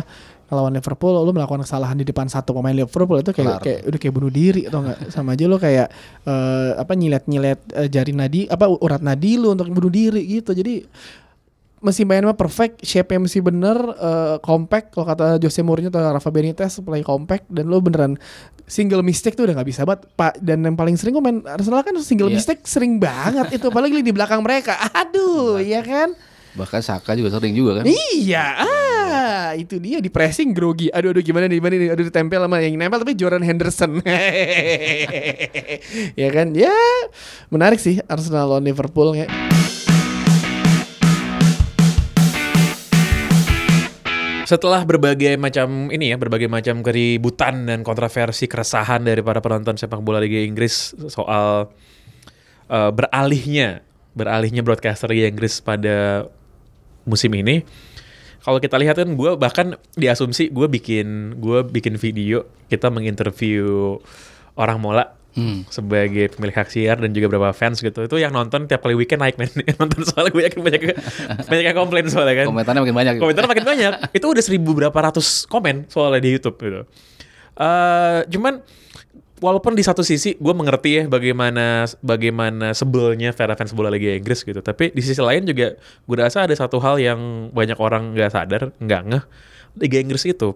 [0.54, 3.62] lawan Liverpool lu melakukan kesalahan di depan satu pemain Liverpool itu kayak Kelar.
[3.62, 5.88] kayak udah kayak bunuh diri atau enggak sama aja lu kayak
[6.22, 10.52] eh, apa nyilet-nyilet eh, jari nadi apa urat nadi lu untuk bunuh diri gitu.
[10.52, 10.84] Jadi
[11.78, 14.92] mesti main mah perfect, shape-nya mesti bener, eh, compact.
[14.92, 18.14] Kalau kata Jose Mourinho atau Rafa Benitez play compact dan lo beneran
[18.64, 20.06] single mistake tuh udah nggak bisa banget.
[20.12, 22.38] Pak dan yang paling sering gue main Arsenal kan single Iya.
[22.38, 24.78] mistake sering banget itu apalagi di belakang mereka.
[25.02, 26.14] Aduh, ya kan?
[26.52, 27.84] Bahkan Saka juga sering juga kan.
[27.88, 30.92] Iya, ah itu dia di pressing grogi.
[30.92, 31.90] Aduh, aduh gimana nih, gimana nih?
[31.96, 34.04] Aduh ditempel sama yang nempel tapi Jordan Henderson.
[36.20, 36.52] ya kan?
[36.52, 36.76] Ya,
[37.48, 39.24] menarik sih Arsenal lawan Liverpool ya.
[44.44, 50.04] Setelah berbagai macam ini ya, berbagai macam keributan dan kontroversi keresahan dari para penonton sepak
[50.04, 51.72] bola Liga Inggris soal
[52.68, 53.80] eh, beralihnya
[54.12, 56.28] beralihnya broadcaster Liga Inggris pada
[57.04, 57.62] musim ini.
[58.42, 63.98] Kalau kita lihat kan gue bahkan diasumsi gue bikin gue bikin video kita menginterview
[64.54, 65.64] orang mola Hmm.
[65.72, 69.24] sebagai pemilik hak siar dan juga beberapa fans gitu itu yang nonton tiap kali weekend
[69.24, 69.48] naik men
[69.80, 70.82] nonton soalnya gue yakin banyak
[71.48, 73.12] banyak yang komplain soalnya kan Komentarnya makin banyak.
[73.16, 73.92] komentar makin banyak.
[74.12, 76.84] Itu udah seribu berapa ratus komen soalnya di YouTube gitu.
[77.56, 78.60] Eh cuman
[79.42, 84.46] walaupun di satu sisi gue mengerti ya bagaimana bagaimana sebelnya para fans bola Liga Inggris
[84.46, 84.62] gitu.
[84.62, 88.70] Tapi di sisi lain juga gue rasa ada satu hal yang banyak orang nggak sadar,
[88.78, 89.24] nggak ngeh.
[89.82, 90.54] Liga Inggris itu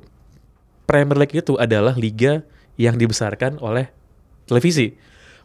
[0.86, 2.46] Premier League itu adalah liga
[2.78, 3.90] yang dibesarkan oleh
[4.46, 4.94] televisi.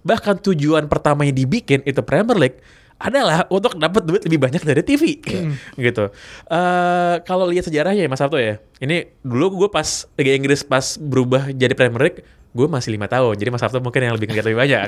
[0.05, 2.61] Bahkan tujuan pertamanya dibikin itu Premier League
[3.01, 5.17] adalah untuk dapat duit lebih banyak dari TV
[5.89, 6.13] gitu.
[6.45, 11.01] Eh kalau lihat sejarahnya ya Mas Sabto ya, ini dulu gue pas Liga Inggris pas
[11.01, 13.39] berubah jadi Premier League, gue masih lima tahun.
[13.39, 14.87] Jadi Mas Sabto mungkin yang lebih ngeliat lebih banyak.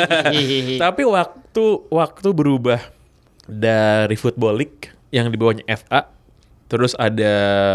[0.84, 2.80] Tapi waktu waktu berubah
[3.44, 6.08] dari Football League yang di bawahnya FA,
[6.72, 7.32] terus ada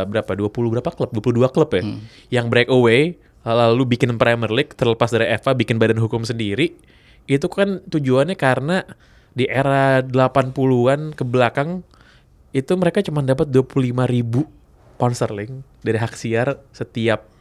[0.09, 0.33] berapa?
[0.33, 1.13] 20 berapa klub?
[1.13, 1.83] 22 klub ya.
[2.41, 3.01] Yang breakaway
[3.45, 6.73] lalu bikin Premier League terlepas dari FA bikin badan hukum sendiri.
[7.29, 8.81] Itu kan tujuannya karena
[9.35, 11.83] di era 80-an ke belakang
[12.55, 14.47] itu mereka cuma dapat 25 ribu
[14.95, 17.34] pound sterling dari hak siar setiap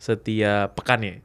[0.00, 1.20] setiap pekannya.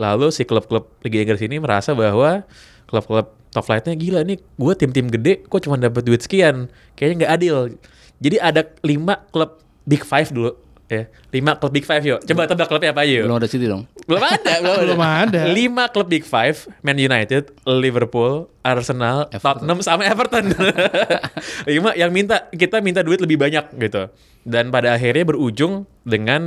[0.00, 2.42] Lalu si klub-klub Liga Inggris ini merasa bahwa
[2.88, 7.32] klub-klub top flightnya gila nih, gue tim-tim gede kok cuma dapat duit sekian, kayaknya nggak
[7.36, 7.56] adil.
[8.20, 12.22] Jadi ada lima klub Big Five dulu Ya, lima klub Big Five yuk.
[12.22, 13.26] Coba tebak klubnya apa yuk?
[13.26, 13.90] Belum ada City dong.
[14.06, 15.40] Belum ada, belum, Belum ada.
[15.50, 20.54] Lima klub Big Five, Man United, Liverpool, Arsenal, Tottenham sama Everton.
[21.66, 24.14] Lima yang minta kita minta duit lebih banyak gitu.
[24.46, 26.46] Dan pada akhirnya berujung dengan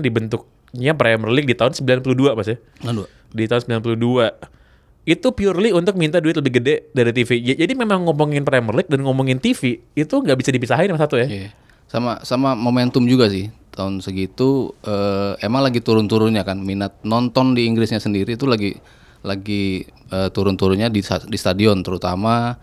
[0.70, 2.57] dibentuknya Premier League di tahun 92 Mas ya.
[2.86, 3.07] Aduh.
[3.34, 5.09] Di tahun 92.
[5.09, 7.41] Itu purely untuk minta duit lebih gede dari TV.
[7.41, 11.28] Jadi memang ngomongin Premier League dan ngomongin TV itu nggak bisa dipisahin sama satu ya.
[11.28, 11.49] Iya.
[11.89, 13.49] Sama sama momentum juga sih.
[13.74, 18.78] Tahun segitu eh, emang lagi turun-turunnya kan minat nonton di Inggrisnya sendiri itu lagi
[19.26, 22.59] lagi eh, turun-turunnya di di stadion terutama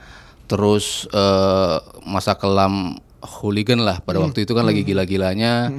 [0.46, 1.76] terus eh,
[2.06, 5.72] masa kelam hooligan lah pada waktu itu kan lagi gila-gilanya.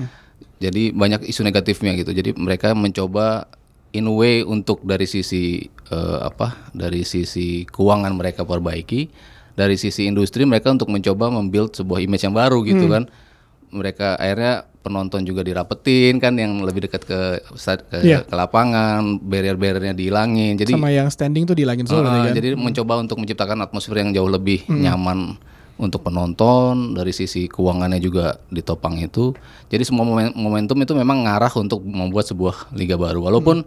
[0.57, 2.11] Jadi banyak isu negatifnya gitu.
[2.11, 3.45] Jadi mereka mencoba
[3.93, 5.61] in a way untuk dari sisi
[5.93, 6.73] eh, apa?
[6.73, 9.07] Dari sisi keuangan mereka perbaiki,
[9.53, 13.05] dari sisi industri mereka untuk mencoba membuild sebuah image yang baru gitu kan.
[13.67, 17.19] Mereka akhirnya penonton juga dirapetin kan yang lebih dekat ke
[17.91, 18.23] ke, Iya.
[18.23, 20.55] ke lapangan, barrier-barriernya dihilangin.
[20.55, 22.31] Jadi Sama yang standing tuh dilangin semua kan.
[22.31, 25.35] jadi mencoba untuk menciptakan atmosfer yang jauh lebih nyaman
[25.77, 29.33] untuk penonton dari sisi keuangannya juga ditopang itu.
[29.69, 33.21] Jadi semua momen- momentum itu memang ngarah untuk membuat sebuah liga baru.
[33.21, 33.61] Walaupun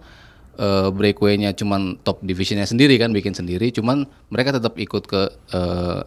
[0.58, 5.22] eh, breakaway-nya cuman top divisionnya sendiri kan bikin sendiri, cuman mereka tetap ikut ke
[5.54, 6.00] eh,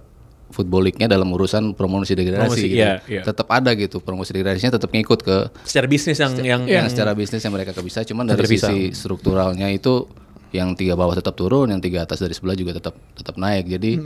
[0.53, 2.77] football league-nya dalam urusan promosi degradasi Promosi, gitu.
[2.77, 3.25] iya, iya.
[3.25, 7.41] Tetap ada gitu promosi degradasinya tetap ngikut ke Secara bisnis yang yang, yang secara bisnis
[7.41, 8.69] yang mereka bisa cuman dari Terpisah.
[8.69, 10.05] sisi strukturalnya itu
[10.53, 13.97] yang tiga bawah tetap turun yang tiga atas dari sebelah juga tetap tetap naik jadi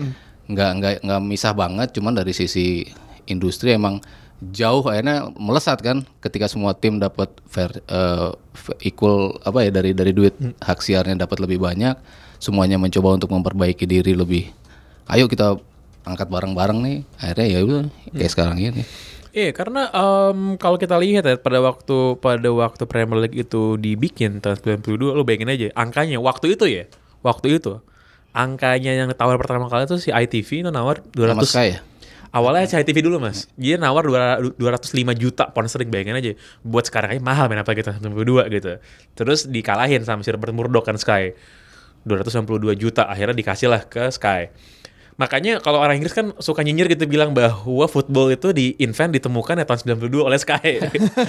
[0.47, 2.87] nggak nggak nggak misah banget cuman dari sisi
[3.27, 3.99] industri emang
[4.39, 9.91] jauh akhirnya melesat kan ketika semua tim dapat fair eh, f- equal apa ya dari
[9.91, 11.97] dari duit hak siarnya dapat lebih banyak
[12.37, 14.47] semuanya mencoba untuk memperbaiki diri lebih
[15.09, 15.57] ayo kita
[16.07, 16.97] angkat bareng-bareng nih.
[17.19, 17.81] Akhirnya ya udah
[18.15, 18.83] kayak sekarang ini.
[19.35, 24.39] Iya, karena em, kalau kita lihat ya pada waktu pada waktu Premier League itu dibikin
[24.41, 26.89] tahun 92, lo bayangin aja angkanya waktu itu ya,
[27.21, 27.77] waktu itu
[28.37, 31.79] angkanya yang tawar pertama kali itu si ITV itu nawar 200 sama Sky ya
[32.27, 36.31] Awalnya si ITV dulu mas, dia nawar 200 205 juta pound sterling bayangin aja.
[36.59, 38.83] Buat sekarang aja mahal main apa gitu, 92 gitu.
[39.15, 41.33] Terus dikalahin sama si Robert Murdoch kan Sky.
[42.03, 44.51] 292 juta akhirnya dikasih lah ke Sky.
[45.17, 49.65] Makanya kalau orang Inggris kan suka nyinyir gitu bilang bahwa football itu di-invent ditemukan ya
[49.65, 50.77] tahun 92 oleh Sky.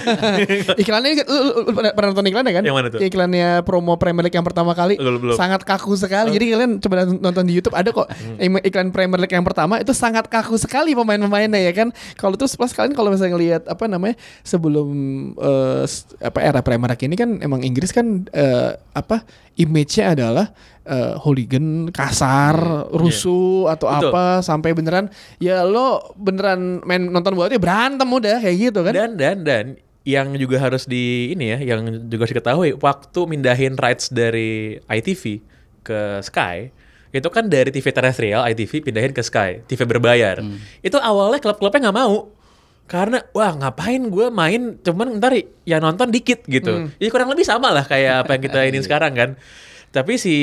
[0.81, 2.63] Iklannya lu, lu- lu pernah, pernah nonton iklannya kan?
[2.63, 2.99] Yang mana tuh?
[3.01, 4.95] Iklannya promo Premier League yang pertama kali.
[4.95, 5.35] Belum, belum.
[5.35, 6.29] Sangat kaku sekali.
[6.31, 8.05] Jadi kalian coba nonton di YouTube ada kok
[8.37, 11.89] im- iklan Premier League yang pertama itu sangat kaku sekali pemain-pemainnya ya kan.
[12.13, 14.87] Kalau terus plus kalian kalau misalnya ngelihat apa namanya sebelum
[15.81, 19.25] s- apa era Premier League ini kan emang Inggris kan eh, apa
[19.57, 20.53] image-nya adalah
[20.89, 23.95] eh, hooligan, kasar, rusuh atau Iya.
[24.01, 24.09] Betul.
[24.09, 25.05] apa sampai beneran
[25.37, 28.93] ya lo beneran main nonton bola tuh ya berantem udah kayak gitu kan.
[28.97, 29.65] Dan dan dan
[30.01, 35.45] yang juga harus di ini ya, yang juga harus diketahui waktu mindahin rights dari ITV
[35.85, 36.73] ke Sky
[37.09, 40.41] itu kan dari TV terestrial ITV pindahin ke Sky TV berbayar.
[40.81, 42.33] Itu awalnya klub-klubnya nggak mau
[42.89, 46.89] karena wah ngapain gue main cuman ntar ya nonton dikit gitu.
[46.97, 49.29] Jadi kurang lebih sama lah kayak apa yang kita ini sekarang kan.
[49.89, 50.35] Tapi si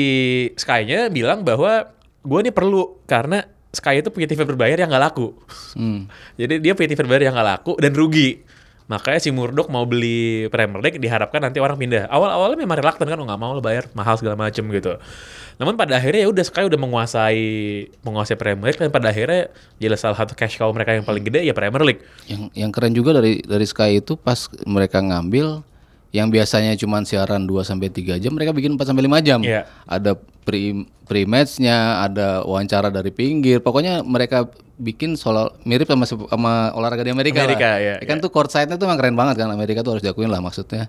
[0.59, 1.91] Sky-nya bilang bahwa
[2.27, 5.37] gue ini perlu karena Sky itu punya TV berbayar yang nggak laku.
[5.77, 6.07] Hmm.
[6.39, 8.41] Jadi dia punya TV berbayar yang nggak laku dan rugi.
[8.87, 12.07] Makanya si Murdoch mau beli Premier League diharapkan nanti orang pindah.
[12.07, 14.95] Awal-awalnya memang reluctant kan "Oh, nggak mau lo bayar mahal segala macem gitu.
[15.59, 17.43] Namun pada akhirnya ya udah Sky udah menguasai
[18.07, 21.43] menguasai Premier League dan pada akhirnya jelas salah satu cash cow mereka yang paling gede
[21.43, 22.01] ya Premier League.
[22.31, 25.67] Yang yang keren juga dari dari Sky itu pas mereka ngambil
[26.15, 29.39] yang biasanya cuma siaran 2 sampai 3 jam mereka bikin 4 sampai 5 jam.
[29.43, 29.67] Iya.
[29.83, 33.59] Ada pre pre matchnya, ada wawancara dari pinggir.
[33.59, 34.47] Pokoknya mereka
[34.77, 37.97] bikin soal mirip sama sama olahraga di Amerika, Amerika, lah.
[37.97, 40.85] iya, kan tuh courtside-nya tuh emang keren banget kan Amerika tuh harus diakuin lah maksudnya.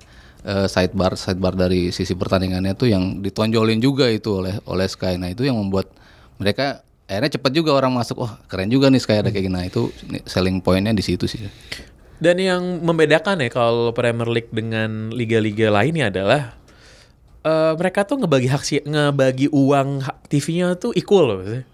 [0.46, 5.18] Eh, sidebar sidebar dari sisi pertandingannya tuh yang ditonjolin juga itu oleh oleh Sky.
[5.18, 5.90] Nah, itu yang membuat
[6.38, 8.22] mereka akhirnya cepet juga orang masuk.
[8.22, 9.56] Wah, keren juga nih Sky ada kayak gini.
[9.58, 9.90] Nah, itu
[10.30, 11.42] selling pointnya di situ sih.
[12.18, 16.58] Dan yang membedakan ya kalau Premier League dengan liga-liga lainnya adalah
[17.40, 21.36] eh, mereka tuh ngebagi hak si- ngebagi uang TV-nya tuh equal loh.
[21.38, 21.64] maksudnya.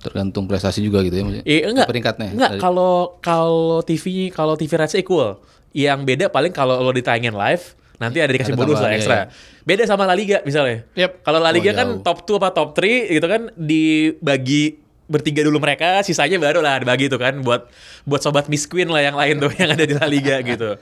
[0.00, 1.44] Tergantung prestasi juga gitu ya maksudnya.
[1.44, 1.86] Eh, enggak.
[1.86, 2.30] Peringkatnya.
[2.30, 5.42] Enggak, kalau kalau TV kalau TV rights equal.
[5.70, 7.62] Yang beda paling kalau lo ditayangin live
[7.96, 9.14] nanti ada dikasih Ada bonus lah ekstra.
[9.14, 9.24] iya,
[9.60, 10.88] Beda sama La Liga misalnya.
[10.94, 11.20] Yep.
[11.20, 14.80] Kalau La Liga Oh, kan top 2 apa top 3 gitu kan dibagi
[15.10, 17.66] bertiga dulu mereka, sisanya baru lah dibagi itu kan buat
[18.06, 20.78] buat sobat Miss Queen lah yang lain tuh yang ada di La Liga gitu.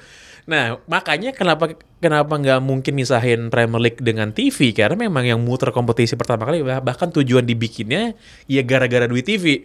[0.48, 5.68] Nah, makanya kenapa kenapa nggak mungkin misahin Premier League dengan TV karena memang yang muter
[5.72, 9.64] kompetisi pertama kali bah- bahkan tujuan dibikinnya ya gara-gara duit TV.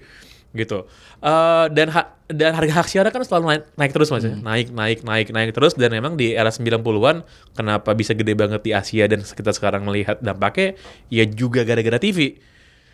[0.53, 0.85] gitu.
[1.17, 4.37] Eh, dan ha- dan harga hak siaran kan selalu naik, naik terus Mas ya.
[4.37, 7.25] Naik naik naik naik terus dan memang di era 90-an
[7.57, 10.77] kenapa bisa gede banget di Asia dan kita sekarang melihat dampaknya
[11.09, 12.37] ya juga gara-gara TV.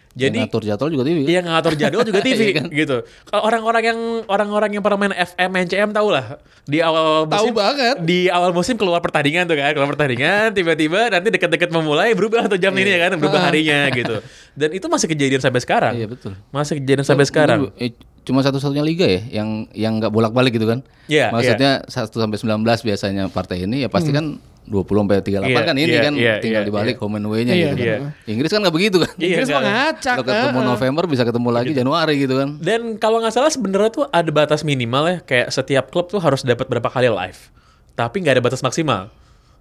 [0.09, 1.17] Jadi Yang ngatur jadwal juga TV.
[1.21, 1.29] kan?
[1.29, 2.65] Iya ngatur jadwal juga TV Iya kan?
[2.67, 2.97] gitu.
[3.23, 6.25] Kalau orang-orang yang orang-orang yang pernah main FM, NCM tahu lah
[6.63, 7.95] di awal Tahu musim banget.
[8.01, 12.57] di awal musim keluar pertandingan tuh kan, keluar pertandingan tiba-tiba nanti deket-deket memulai berubah tuh
[12.57, 14.17] jam ini ya kan, berubah harinya gitu.
[14.53, 15.93] Dan itu masih kejadian sampai sekarang.
[15.93, 16.33] Iya, betul.
[16.49, 17.59] Masih kejadian sampai sekarang.
[17.63, 20.81] Dulu, eh, cuma satu-satunya liga ya yang yang nggak bolak-balik gitu kan.
[21.05, 24.37] Iya, Maksudnya 1 sampai 19 biasanya partai ini ya pasti kan
[24.69, 27.01] 20 sampai 38 Iya, kan ini iya, kan iya, tinggal iya, dibalik iya.
[27.01, 27.81] home and away-nya Iya, gitu kan.
[27.81, 27.97] iya.
[28.29, 29.13] Inggris kan nggak begitu kan.
[29.17, 29.73] Iya, Inggris mah enggak.
[29.73, 30.15] ngacak.
[30.15, 30.65] Kalau ketemu ah.
[30.69, 32.49] November bisa ketemu lagi Januari gitu kan.
[32.61, 36.45] Dan kalau nggak salah sebenarnya tuh ada batas minimal ya, kayak setiap klub tuh harus
[36.45, 37.39] dapat berapa kali live.
[37.93, 39.09] Tapi nggak ada batas maksimal.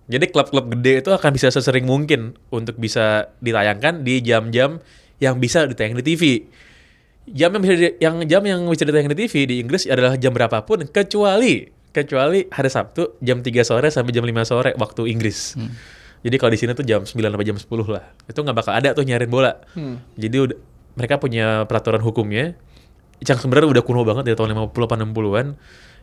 [0.08, 4.80] Jadi klub-klub gede itu akan bisa sesering mungkin untuk bisa ditayangkan di jam-jam
[5.18, 6.22] yang bisa ditayang di TV.
[7.28, 10.32] Jam yang bisa di- yang jam yang bisa ditayang di TV di Inggris adalah jam
[10.32, 15.56] berapapun kecuali kecuali hari Sabtu jam 3 sore sampai jam 5 sore waktu Inggris.
[16.18, 18.04] Jadi kalau di sini tuh jam 9 sampai jam 10 lah.
[18.26, 19.56] Itu nggak bakal ada tuh nyariin bola.
[20.18, 20.58] Jadi udah,
[20.98, 22.58] mereka punya peraturan hukumnya
[23.22, 25.46] yang sebenarnya udah kuno banget dari tahun 50 apa 60-an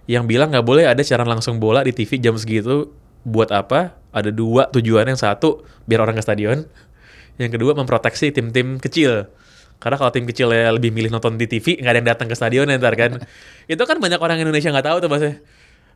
[0.05, 2.91] yang bilang nggak boleh ada siaran langsung bola di TV jam segitu
[3.25, 3.97] buat apa?
[4.13, 6.63] Ada dua tujuan yang satu biar orang ke stadion,
[7.35, 9.27] yang kedua memproteksi tim-tim kecil.
[9.75, 12.35] Karena kalau tim kecil ya lebih milih nonton di TV, nggak ada yang datang ke
[12.37, 13.19] stadion ya ntar kan.
[13.73, 15.35] itu kan banyak orang Indonesia nggak tahu tuh bahasanya.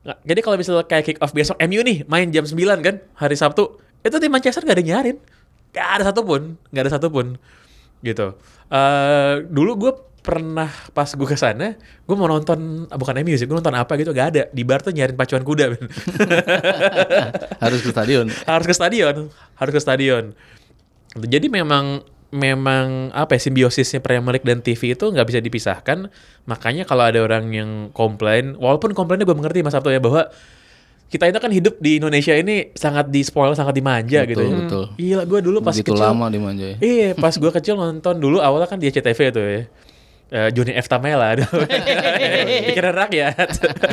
[0.04, 3.78] Jadi kalau misalnya kayak kick off besok MU nih main jam 9 kan hari Sabtu,
[4.00, 5.18] itu tim Manchester nggak ada nyarin.
[5.76, 6.41] Nggak ada satupun,
[6.72, 7.26] nggak ada satupun
[8.00, 8.28] gitu.
[8.72, 13.47] Eh dulu gue pernah pas gue ke sana, gue mau nonton ah, bukan MU sih,
[13.47, 14.43] gue nonton apa gitu gak ada.
[14.52, 15.66] Di bar tuh nyariin pacuan kuda.
[17.64, 18.28] Harus ke stadion.
[18.47, 20.32] harus ke stadion, harus ke stadion.
[21.18, 26.09] Jadi memang memang apa ya simbiosisnya Premier League dan TV itu nggak bisa dipisahkan.
[26.45, 30.30] Makanya kalau ada orang yang komplain, walaupun komplainnya gue mengerti Mas Sabto ya bahwa
[31.09, 34.45] kita itu kan hidup di Indonesia ini sangat di spoil, sangat dimanja gitu.
[34.45, 34.57] Betul, ya.
[34.61, 34.84] betul.
[34.93, 36.05] Gila gue dulu pas Begitu kecil.
[36.05, 36.77] lama dimanja ya.
[36.77, 39.61] Iya, pas gue kecil nonton dulu awalnya kan di SCTV tuh ya.
[40.30, 40.86] Eh, Johnny F.
[40.86, 41.34] Tamela
[42.69, 43.49] pikiran rakyat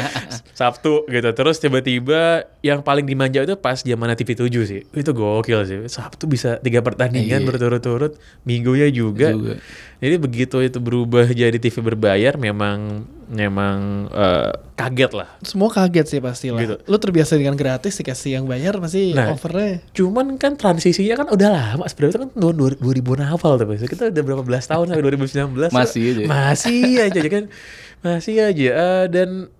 [0.59, 5.64] Sabtu gitu terus tiba-tiba yang paling dimanja itu pas zaman TV 7 sih itu gokil
[5.64, 7.49] sih Sabtu bisa tiga pertandingan Iya.
[7.49, 9.32] berturut-turut minggunya juga.
[9.32, 9.57] Juga.
[9.97, 16.20] jadi begitu itu berubah jadi TV berbayar memang memang eh, kaget lah Semua kaget sih
[16.22, 16.62] pasti lah.
[16.62, 16.77] Gitu.
[16.87, 19.35] Lu terbiasa dengan gratis dikasih yang bayar pasti Nah.
[19.35, 19.83] overnya.
[19.91, 22.79] Cuman kan transisinya kan udah lama sebenarnya itu kan tahun 2000
[23.27, 23.83] awal tuh Mas.
[23.83, 26.22] Kita udah berapa belas tahun sampai 2019 Masih aja.
[26.24, 27.45] Masih aja ya kan.
[28.01, 29.51] Masih aja Eh, dan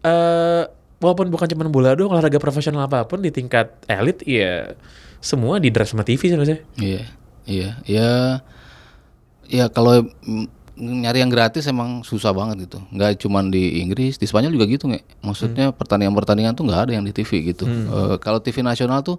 [0.00, 0.62] eh
[0.96, 4.72] walaupun bukan cuma bola doang olahraga profesional apa pun di tingkat elit ya
[5.18, 6.48] semua di drive sama TV sih Mas.
[6.48, 6.58] ya.
[6.78, 7.02] Iya,
[7.44, 8.10] iya, ya,
[9.44, 10.06] ya kalau
[10.76, 12.78] nyari yang gratis emang susah banget gitu.
[12.92, 15.24] Nggak cuman di Inggris, di Spanyol juga gitu nggak.
[15.24, 17.64] Maksudnya pertandingan-pertandingan tuh nggak ada yang di TV gitu.
[17.64, 19.16] Eh, kalau TV nasional tuh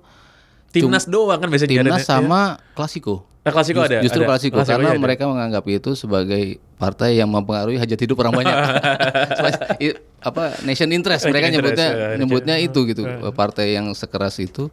[0.67, 3.23] Timnas doang kan biasanya timnas sama klasiko.
[3.47, 3.97] Nah, klasiko Just- ada.
[4.03, 4.29] Justru ada.
[4.35, 4.99] klasiko Klasikonya karena ada.
[4.99, 6.43] mereka menganggap itu sebagai
[6.75, 8.51] partai yang mempengaruhi hajat hidup orang banyak.
[10.27, 13.03] Apa nation interest Nation mereka interest, nyebutnya ya, nyebutnya itu gitu.
[13.31, 14.67] Partai yang sekeras itu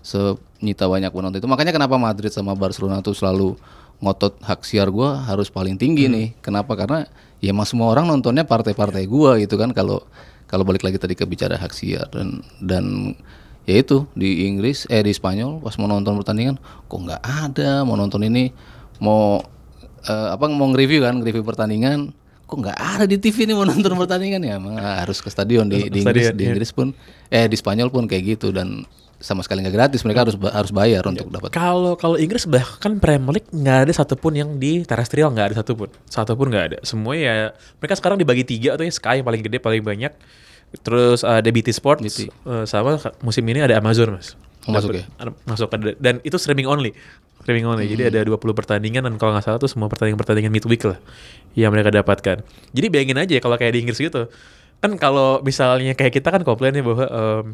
[0.00, 1.48] senyita banyak penonton itu.
[1.48, 3.56] Makanya kenapa Madrid sama Barcelona tuh selalu
[4.02, 6.34] ngotot hak siar gua harus paling tinggi nih.
[6.40, 6.74] Kenapa?
[6.74, 7.06] Karena
[7.38, 10.02] ya emang semua orang nontonnya partai-partai gua gitu kan kalau
[10.48, 13.16] kalau balik lagi tadi ke bicara hak siar dan dan
[13.64, 17.96] ya itu di Inggris eh di Spanyol pas mau nonton pertandingan kok nggak ada mau
[17.96, 18.52] nonton ini
[19.00, 19.40] mau
[20.04, 22.12] eh, apa mau nge-review kan nge-review pertandingan
[22.44, 25.88] kok nggak ada di TV nih mau nonton pertandingan ya emang harus ke stadion di,
[25.88, 26.50] di Inggris Stadion, di iya.
[26.52, 26.92] Inggris pun
[27.32, 28.84] eh di Spanyol pun kayak gitu dan
[29.24, 33.40] sama sekali nggak gratis mereka harus harus bayar untuk dapat Kalau kalau Inggris bahkan Premier
[33.40, 36.78] League nggak ada satupun yang di terestrial nggak ada satupun, satupun nggak ada.
[36.84, 40.12] Semua ya mereka sekarang dibagi tiga tuh ya Sky yang paling gede paling banyak,
[40.84, 42.28] terus ada BT Sports, BT.
[42.28, 44.36] eh, sama musim ini ada Amazon mas.
[44.64, 45.04] Oh, masuk ya?
[45.44, 46.92] masuk ada- dan itu streaming only,
[47.40, 47.84] streaming only.
[47.84, 51.00] Jadi ada 20 pertandingan dan kalau nggak salah tuh semua pertandingan-pertandingan midweek lah
[51.52, 52.40] yang mereka dapatkan.
[52.72, 54.28] Jadi bayangin aja ya kalau kayak di Inggris gitu,
[54.80, 57.44] kan kalau misalnya kayak kita kan komplainnya bahwa em,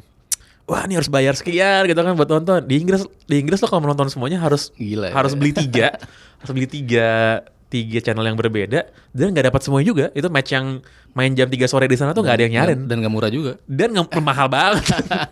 [0.70, 2.62] wah ini harus bayar sekian gitu kan buat nonton.
[2.62, 5.14] Di Inggris di Inggris lo kalau mau nonton semuanya harus Gila ya.
[5.18, 5.98] harus beli tiga.
[6.40, 8.88] Harus beli tiga tiga channel yang berbeda.
[9.12, 10.06] Dan nggak dapat semuanya juga.
[10.16, 10.80] Itu match yang
[11.12, 13.60] main jam 3 sore di sana tuh nggak ada yang nyarin dan, nggak murah juga.
[13.68, 14.88] Dan nggak mahal banget.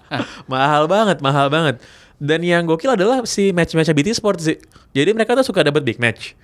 [0.52, 1.80] Mahal banget mahal banget.
[2.20, 4.58] Dan yang gokil adalah si match-match BT Sport sih
[4.90, 6.34] jadi mereka tuh suka dapat big match.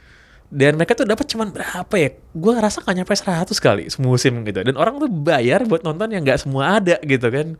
[0.49, 2.15] Dan mereka tuh dapat cuman berapa ya?
[2.33, 4.65] Gue ngerasa nggak nyampe 100 kali semusim gitu.
[4.65, 7.59] Dan orang tuh bayar buat nonton yang nggak semua ada gitu kan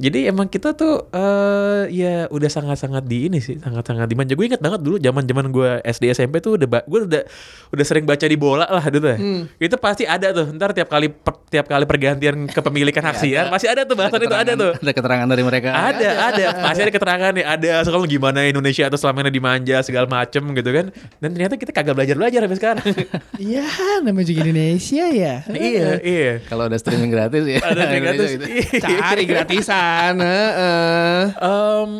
[0.00, 4.32] Jadi emang kita tuh eh ya udah sangat-sangat di ini sih, sangat-sangat dimanja.
[4.32, 7.22] Gue inget banget dulu zaman-zaman gue SD SMP tuh udah gue udah
[7.68, 9.18] udah sering baca di bola lah dulu ya.
[9.58, 10.48] Itu pasti ada tuh.
[10.50, 14.32] Ntar tiap kali per- tiap kali pergantian kepemilikan hak siar pasti ada tuh bahasan itu
[14.32, 14.72] ada tuh.
[14.72, 15.68] Ada keterangan dari mereka.
[15.68, 16.44] Ada, ada.
[16.64, 17.44] Pasti ada keterangan nih.
[17.44, 20.88] Ada soal gimana Indonesia atau selama ini dimanja segala macem gitu kan.
[21.20, 22.86] Dan ternyata kita kagak belajar-belajar sampai sekarang.
[23.40, 23.64] Iya,
[24.04, 25.34] namanya juga Indonesia ya.
[25.48, 26.32] iya, iya.
[26.44, 27.56] Kalau ada streaming gratis ya.
[27.58, 28.30] Ada Indonesia gratis.
[28.36, 28.44] gitu.
[28.84, 29.89] Cari gratisan.
[30.16, 31.22] Heeh.
[31.36, 31.92] Em,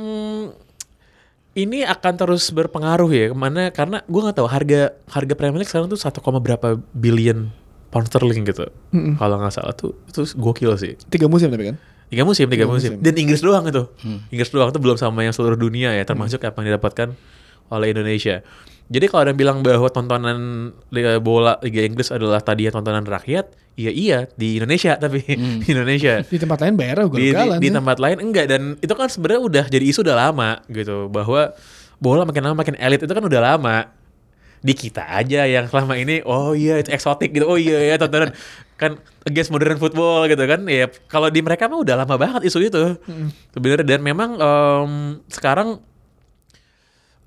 [1.56, 5.68] ini akan terus berpengaruh ya ke mana karena gue nggak tahu harga harga Premier League
[5.68, 7.50] sekarang tuh 1, berapa billion
[7.90, 8.70] pound sterling gitu
[9.18, 11.76] kalau nggak salah tuh itu gokil sih Tiga musim tapi kan.
[12.06, 12.90] tiga musim tiga, Tiga musim.
[12.94, 13.02] musim.
[13.02, 13.82] dan Inggris doang itu
[14.30, 17.18] Inggris doang tuh belum sama yang seluruh dunia ya termasuk apa yang didapatkan
[17.66, 18.46] oleh Indonesia
[18.90, 20.38] jadi kalau ada yang bilang bahwa tontonan
[20.90, 25.22] Liga bola Liga Inggris adalah tadinya tontonan rakyat iya iya di Indonesia tapi
[25.62, 26.26] di Indonesia.
[26.26, 29.40] Di tempat lain bayar gue di, di, di tempat lain enggak dan itu kan sebenarnya
[29.46, 31.54] udah jadi isu udah lama gitu bahwa
[32.02, 33.94] bola makin lama makin elit itu kan udah lama.
[34.60, 38.34] Di kita aja yang selama ini oh iya itu eksotik gitu oh iya ya tontonan.
[38.74, 42.58] Kan against modern football gitu kan ya kalau di mereka mah udah lama banget isu
[42.66, 42.98] itu.
[43.54, 44.90] Sebenarnya dan memang em,
[45.30, 45.78] sekarang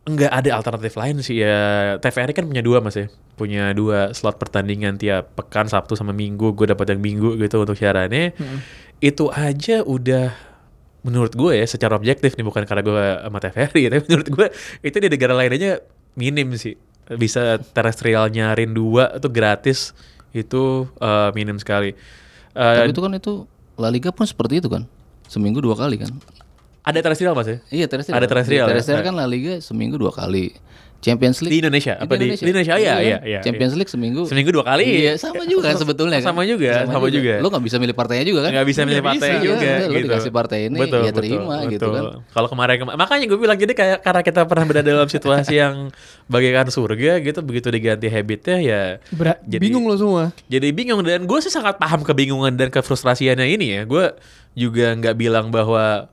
[0.03, 1.95] nggak ada alternatif lain sih ya.
[1.99, 3.07] TVRI kan punya dua mas ya.
[3.39, 6.51] Punya dua slot pertandingan tiap pekan Sabtu sama Minggu.
[6.51, 8.35] Gue dapat yang Minggu gitu untuk siarannya.
[8.99, 10.35] Itu aja udah
[11.03, 14.47] menurut gue ya secara objektif nih bukan karena gue sama TVRI tapi menurut gue
[14.87, 15.79] itu di negara lain aja
[16.19, 16.75] minim sih.
[17.15, 19.95] Bisa terestrial nyarin dua itu gratis
[20.35, 21.95] itu eh, minim sekali.
[22.53, 23.33] Eh, Tapi itu kan itu
[23.79, 24.83] La Liga pun seperti itu kan.
[25.31, 26.11] Seminggu dua kali kan.
[26.83, 28.15] Ada terestrial mas ya Iya terestrial.
[28.15, 28.71] Ada terestrial, ya?
[28.71, 30.51] Terestrial kan La Liga seminggu dua kali.
[31.03, 33.03] Champions League di Indonesia apa di, di Indonesia Iya ya kan?
[33.03, 34.23] iya iya Champions League seminggu.
[34.23, 36.31] seminggu dua kali Iya, sama juga kan sebetulnya kan.
[36.31, 37.43] Sama juga, sama juga.
[37.43, 38.51] Lo nggak bisa milih partainya juga kan?
[38.55, 40.07] nggak bisa milih Nggak partai bisa, juga iya, lu gitu.
[40.07, 42.03] dikasih partai ini, ya terima gitu kan.
[42.23, 45.75] Kalau kemarin kema- makanya gue bilang jadi kayak karena kita pernah berada dalam situasi yang
[46.25, 48.81] bagaikan surga gitu begitu diganti habitnya ya
[49.11, 50.31] Ber- Jadi- bingung lo semua.
[50.47, 54.15] jadi bingung dan gue sih sangat paham kebingungan dan kefrustrasiannya ini ya gue
[54.53, 56.07] juga nggak bilang bahwa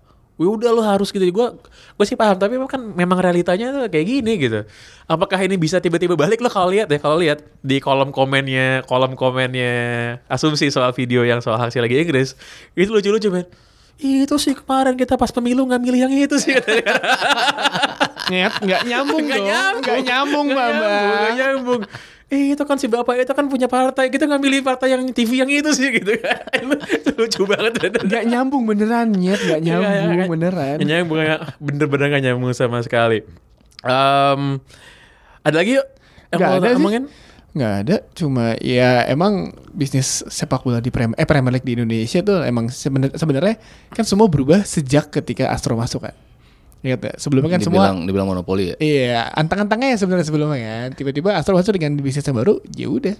[0.48, 1.46] udah lo harus gitu gue
[1.96, 4.64] gue sih paham tapi kan memang realitanya tuh kayak gini gitu
[5.04, 9.12] apakah ini bisa tiba-tiba balik lo kalau lihat ya kalau lihat di kolom komennya kolom
[9.12, 9.72] komennya
[10.32, 12.32] asumsi soal video yang soal hasil lagi Inggris
[12.72, 13.44] itu lucu-lucu men
[14.00, 16.56] itu sih kemarin kita pas pemilu nggak milih yang itu sih
[18.30, 19.48] nggak nyambung Nggak dong.
[19.50, 19.82] nyambung.
[19.82, 20.68] Nggak nyambung, Mbak.
[20.70, 21.80] nggak nyambung.
[22.30, 24.06] Eh itu kan si bapak itu kan punya partai.
[24.06, 26.38] Kita nggak milih partai yang TV yang itu sih gitu kan.
[26.96, 27.74] Itu lucu banget.
[28.00, 29.34] Nggak nyambung beneran, Nyet.
[29.36, 30.76] Nggak Nggak, nyambung nggak- beneran.
[30.78, 31.18] nggak nyambung
[31.58, 33.26] bener-bener nggak nyambung sama sekali.
[33.82, 34.62] Em,
[35.40, 35.86] Ada lagi yuk?
[36.30, 36.74] Yang mau ada sih.
[36.76, 37.04] ngomongin
[37.50, 42.22] Nggak ada, cuma ya emang bisnis sepak bola di Premier, eh, Premier League di Indonesia
[42.22, 43.58] tuh emang sebenar- sebenarnya
[43.90, 46.14] kan semua berubah sejak ketika Astro masuk kan.
[46.80, 47.16] Ingat nggak?
[47.20, 48.76] Sebelumnya kan semua dibilang dibilang monopoli ya.
[48.80, 50.88] Iya, antang-antangnya ya sebenarnya sebelumnya kan.
[50.96, 53.14] Tiba-tiba Astro masuk dengan bisnis yang baru, ya udah.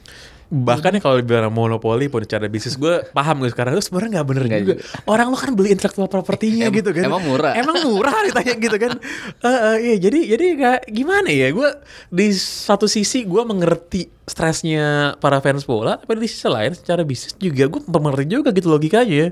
[0.51, 4.27] Bahkan ya kalau dibilang monopoli pun cara bisnis gue paham gue sekarang itu sebenarnya nggak
[4.27, 4.75] bener Nggak juga.
[5.07, 7.07] Orang lo kan beli intellectual propertinya Em- gitu kan.
[7.07, 7.53] emang murah.
[7.55, 8.93] Emang murah ditanya gitu kan.
[9.41, 11.49] Eh, eh, iya jadi jadi kayak gimana ya?
[11.55, 11.71] Gue
[12.11, 17.33] di satu sisi gue mengerti stresnya para fans bola, tapi di sisi lain secara bisnis
[17.39, 19.31] juga gue mengerti juga gitu logikanya.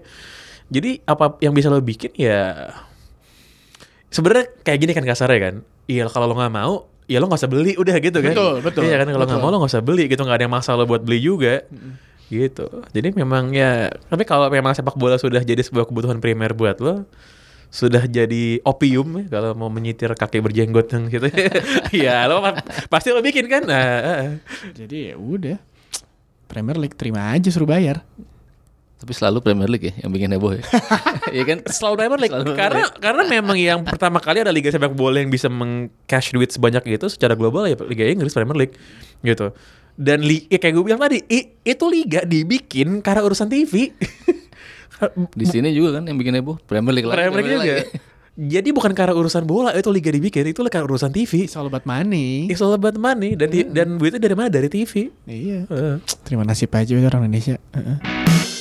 [0.70, 2.72] Jadi apa yang bisa lo bikin ya
[4.08, 5.54] sebenarnya kayak gini kan kasarnya kan.
[5.84, 6.74] Iya kalau lo nggak mau
[7.08, 9.48] ya lo nggak usah beli udah gitu kan Betul, betul, iya kan kalau nggak mau
[9.48, 11.64] lo nggak usah beli gitu nggak ada yang maksa lo buat beli juga
[12.28, 16.76] gitu jadi memang ya tapi kalau memang sepak bola sudah jadi sebuah kebutuhan primer buat
[16.76, 17.08] lo
[17.72, 21.32] sudah jadi opium ya kalau mau menyitir kakek berjenggot yang gitu
[22.04, 24.36] ya lo pa- pasti lo bikin kan nah.
[24.72, 25.56] Jadi ya udah.
[26.44, 28.04] Premier League terima aja suruh bayar.
[28.98, 30.62] Tapi selalu Premier League ya yang bikin heboh ya.
[31.30, 31.58] Iya kan?
[31.64, 35.18] selalu Premier League Selalu Premier karena karena memang yang pertama kali ada liga sepak bola
[35.18, 38.74] yang bisa meng-cash duit sebanyak itu secara global ya Liga Inggris Premier League
[39.20, 39.54] gitu
[39.94, 43.90] dan li ya kayak gue bilang tadi i- itu liga dibikin karena urusan TV
[45.38, 47.18] Di sini juga kan yang bikin heboh Premier League lagi.
[47.20, 47.76] Premier League juga
[48.34, 51.82] jadi bukan karena urusan bola itu liga dibikin itu karena urusan TV It's all about
[51.84, 52.46] money.
[52.46, 55.66] It's all about money dan di- dan duitnya dari mana dari TV Iya.
[55.66, 55.94] Heeh.
[56.22, 57.58] Terima nasib aja orang Indonesia.
[57.70, 58.57] Heeh.